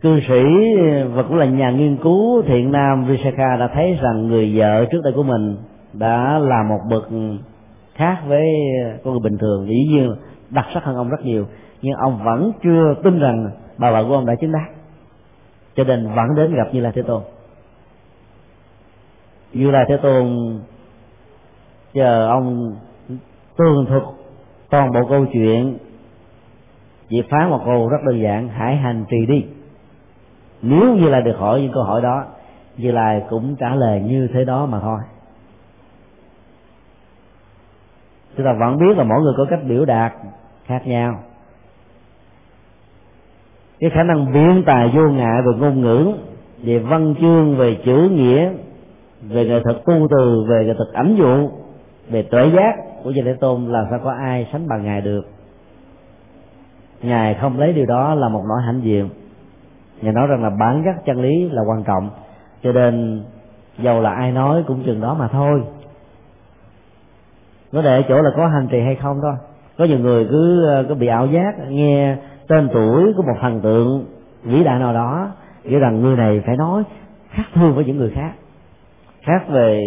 [0.00, 0.42] cư sĩ
[1.14, 5.00] và cũng là nhà nghiên cứu thiện nam Visakha đã thấy rằng người vợ trước
[5.04, 5.56] đây của mình
[5.92, 7.08] đã là một bậc
[7.94, 8.46] khác với
[9.04, 9.66] con người bình thường.
[9.68, 10.14] Dĩ nhiên
[10.50, 11.46] đặc sắc hơn ông rất nhiều,
[11.82, 14.68] nhưng ông vẫn chưa tin rằng bà vợ của ông đã chứng đắc
[15.76, 17.22] cho nên vẫn đến gặp như là thế tôn
[19.52, 20.58] như lai thế tôn,
[21.94, 22.76] chờ ông
[23.56, 24.02] tường thuật
[24.70, 25.78] toàn bộ câu chuyện
[27.08, 29.44] chỉ phán một câu rất đơn giản, hãy hành trì đi.
[30.62, 32.24] Nếu như là được hỏi những câu hỏi đó,
[32.76, 34.98] như là cũng trả lời như thế đó mà thôi.
[38.36, 40.12] Chúng ta vẫn biết là mỗi người có cách biểu đạt
[40.64, 41.22] khác nhau.
[43.80, 46.12] Cái khả năng biện tài vô ngại về ngôn ngữ,
[46.62, 48.52] về văn chương, về chữ nghĩa
[49.22, 51.50] về nghệ thuật tu từ, về nghệ thuật ảnh dụ,
[52.10, 55.26] về tuệ giác của Gia Thế Tôn làm sao có ai sánh bằng ngài được.
[57.02, 59.08] Ngài không lấy điều đó là một nỗi hãnh diện.
[60.02, 62.10] Ngài nói rằng là bản chất chân lý là quan trọng,
[62.62, 63.22] cho nên
[63.78, 65.62] dầu là ai nói cũng chừng đó mà thôi.
[67.72, 69.34] Nó để chỗ là có hành trì hay không thôi
[69.78, 72.16] có nhiều người cứ ờ, có bị ảo giác, nghe
[72.48, 74.04] tên tuổi của một thần tượng
[74.42, 75.30] vĩ đại nào đó,
[75.64, 76.82] nghĩ rằng người này phải nói
[77.30, 78.32] khác thương với những người khác
[79.26, 79.82] khác về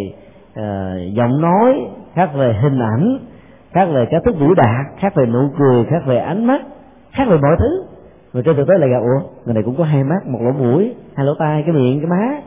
[0.59, 3.19] uh, giọng nói khác về hình ảnh
[3.71, 6.61] khác về cách thức biểu đạt khác về nụ cười khác về ánh mắt
[7.11, 7.83] khác về mọi thứ.
[8.33, 10.51] Mà trên thực tế là gặp ủa người này cũng có hai mắt một lỗ
[10.51, 12.41] mũi hai lỗ tai cái miệng cái má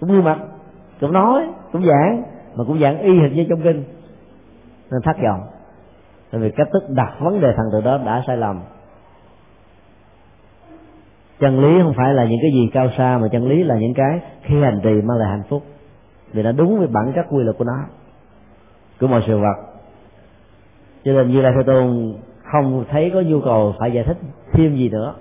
[0.00, 0.38] cũng gương mặt
[1.00, 2.22] cũng nói cũng giảng
[2.56, 3.84] mà cũng giảng y hình như trong kinh.
[4.90, 5.40] Nên thất vọng.
[6.32, 8.60] Tại vì cách thức đặt vấn đề thần từ đó đã sai lầm.
[11.40, 13.94] Chân lý không phải là những cái gì cao xa mà chân lý là những
[13.94, 15.62] cái khi hành trì mang lại hạnh phúc
[16.32, 17.78] vì nó đúng với bản chất quy luật của nó.
[19.00, 19.56] Của mọi sự vật.
[21.04, 22.14] Cho nên như lai thế tôn
[22.52, 24.16] không thấy có nhu cầu phải giải thích
[24.52, 25.14] thêm gì nữa.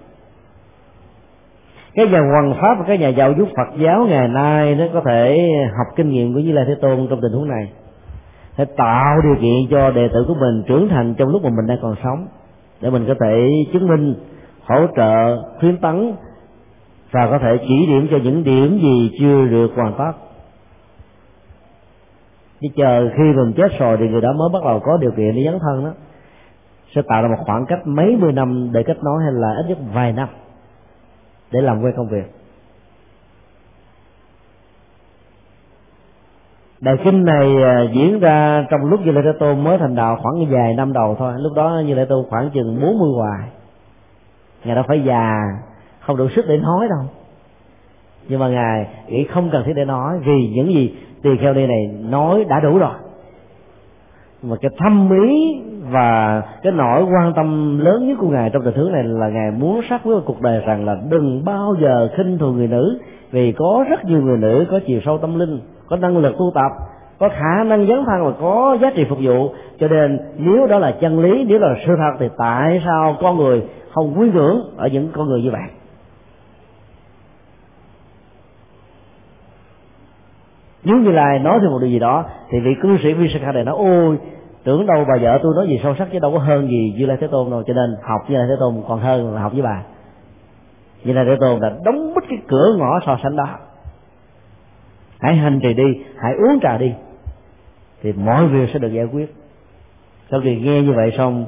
[1.94, 5.02] Cái nhà hoàng pháp và cái nhà giáo dục Phật giáo ngày nay nó có
[5.06, 7.72] thể học kinh nghiệm của Như Lai Thế Tôn trong tình huống này.
[8.58, 11.68] Để tạo điều kiện cho đệ tử của mình trưởng thành trong lúc mà mình
[11.68, 12.28] đang còn sống.
[12.82, 14.16] Để mình có thể chứng minh,
[14.66, 16.14] hỗ trợ, khuyến tấn
[17.12, 20.12] và có thể chỉ điểm cho những điểm gì chưa được hoàn tất
[22.62, 25.36] chứ chờ khi mình chết rồi thì người đó mới bắt đầu có điều kiện
[25.36, 25.92] để dấn thân đó.
[26.96, 29.66] Sẽ tạo ra một khoảng cách mấy mươi năm để kết nối hay là ít
[29.70, 30.30] nhất vài năm
[31.52, 32.40] để làm quen công việc.
[36.82, 40.18] Đại kinh này à, diễn ra trong lúc Như Lai Thế Tôn mới thành đạo
[40.22, 41.34] khoảng vài năm đầu thôi.
[41.38, 43.50] Lúc đó Như Lai Thế Tôn khoảng chừng 40 hoài.
[44.64, 45.42] Ngài đâu phải già,
[46.00, 47.19] Không đủ sức để nói đâu.
[48.30, 51.68] Nhưng mà Ngài nghĩ không cần thiết để nói, Vì những gì tỳ kheo ni
[51.68, 52.94] này nói đã đủ rồi.
[54.44, 55.62] Mà cái thâm ý
[55.92, 59.52] và cái nỗi quan tâm lớn nhất của ngài trong tình huống này là ngài
[59.52, 63.00] muốn xác với cuộc đời rằng là đừng bao giờ khinh thường người nữ,
[63.32, 66.52] vì có rất nhiều người nữ có chiều sâu tâm linh, có năng lực tu
[66.56, 66.72] tập,
[67.20, 69.50] có khả năng dấn thân và có giá trị phục vụ.
[69.80, 73.38] Cho nên nếu đó là chân lý, nếu là sự thật thì tại sao con
[73.38, 75.79] người không quý ngưỡng ở những con người như vậy?
[80.84, 83.64] Nếu như lai nói thêm một điều gì đó, thì vị cư sĩ Visakha này
[83.64, 84.18] nói, ôi,
[84.64, 87.06] tưởng đâu bà vợ tôi nói gì sâu sắc chứ đâu có hơn gì như
[87.06, 89.54] lai thế tôn đâu, cho nên học như lai thế tôn còn hơn là học
[89.54, 89.84] với bà.
[91.04, 93.48] Như lai thế tôn là đóng bít cái cửa ngõ so sánh đó.
[95.20, 96.94] Hãy hành trì đi, hãy uống trà đi,
[98.02, 99.36] thì mọi việc sẽ được giải quyết.
[100.32, 101.46] Sau khi nghe như vậy xong,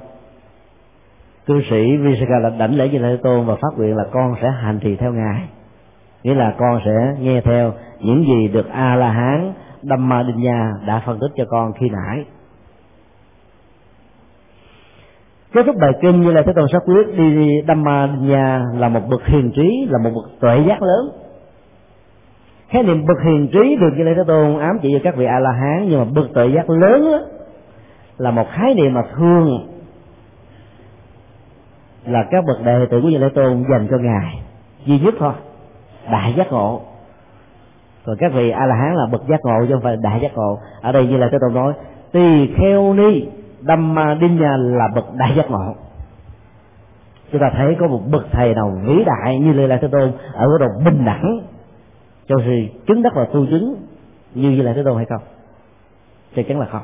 [1.45, 4.35] cư sĩ Visakha là đảnh lễ như lai thế tôn và phát nguyện là con
[4.41, 5.41] sẽ hành trì theo ngài.
[6.23, 10.41] Nghĩa là con sẽ nghe theo những gì được a la hán đâm ma đinh
[10.43, 12.25] nha đã phân tích cho con khi nãy.
[15.53, 18.65] Kết thúc bài kinh như là thế tôn sắc quyết đi đâm ma đinh nha
[18.77, 21.11] là một bậc hiền trí là một bậc tuệ giác lớn.
[22.69, 25.25] Khái niệm bậc hiền trí được như lê thế tôn ám chỉ cho các vị
[25.25, 27.19] a la hán nhưng mà bậc tuệ giác lớn đó,
[28.17, 29.67] là một khái niệm mà thường
[32.05, 34.41] là các bậc đệ tử của như lê tôn dành cho ngài.
[34.85, 35.33] Duy nhất thôi
[36.11, 36.81] đại giác ngộ
[38.05, 40.31] còn các vị a la hán là bậc giác ngộ chứ không phải đại giác
[40.35, 40.59] ngộ.
[40.81, 41.73] Ở đây như là thế tôn nói,
[42.11, 43.25] tỳ kheo ni
[43.61, 45.75] Dhamma Dinya là bậc đại giác ngộ.
[47.31, 50.11] Chúng ta thấy có một bậc thầy nào vĩ đại như Lê La Thế Tôn
[50.33, 51.39] ở cái độ bình đẳng,
[52.27, 52.51] cho sự
[52.87, 53.75] chứng đắc và tu chứng
[54.35, 55.21] như như là thế tôn hay không?
[56.35, 56.81] Chắc chắn là không.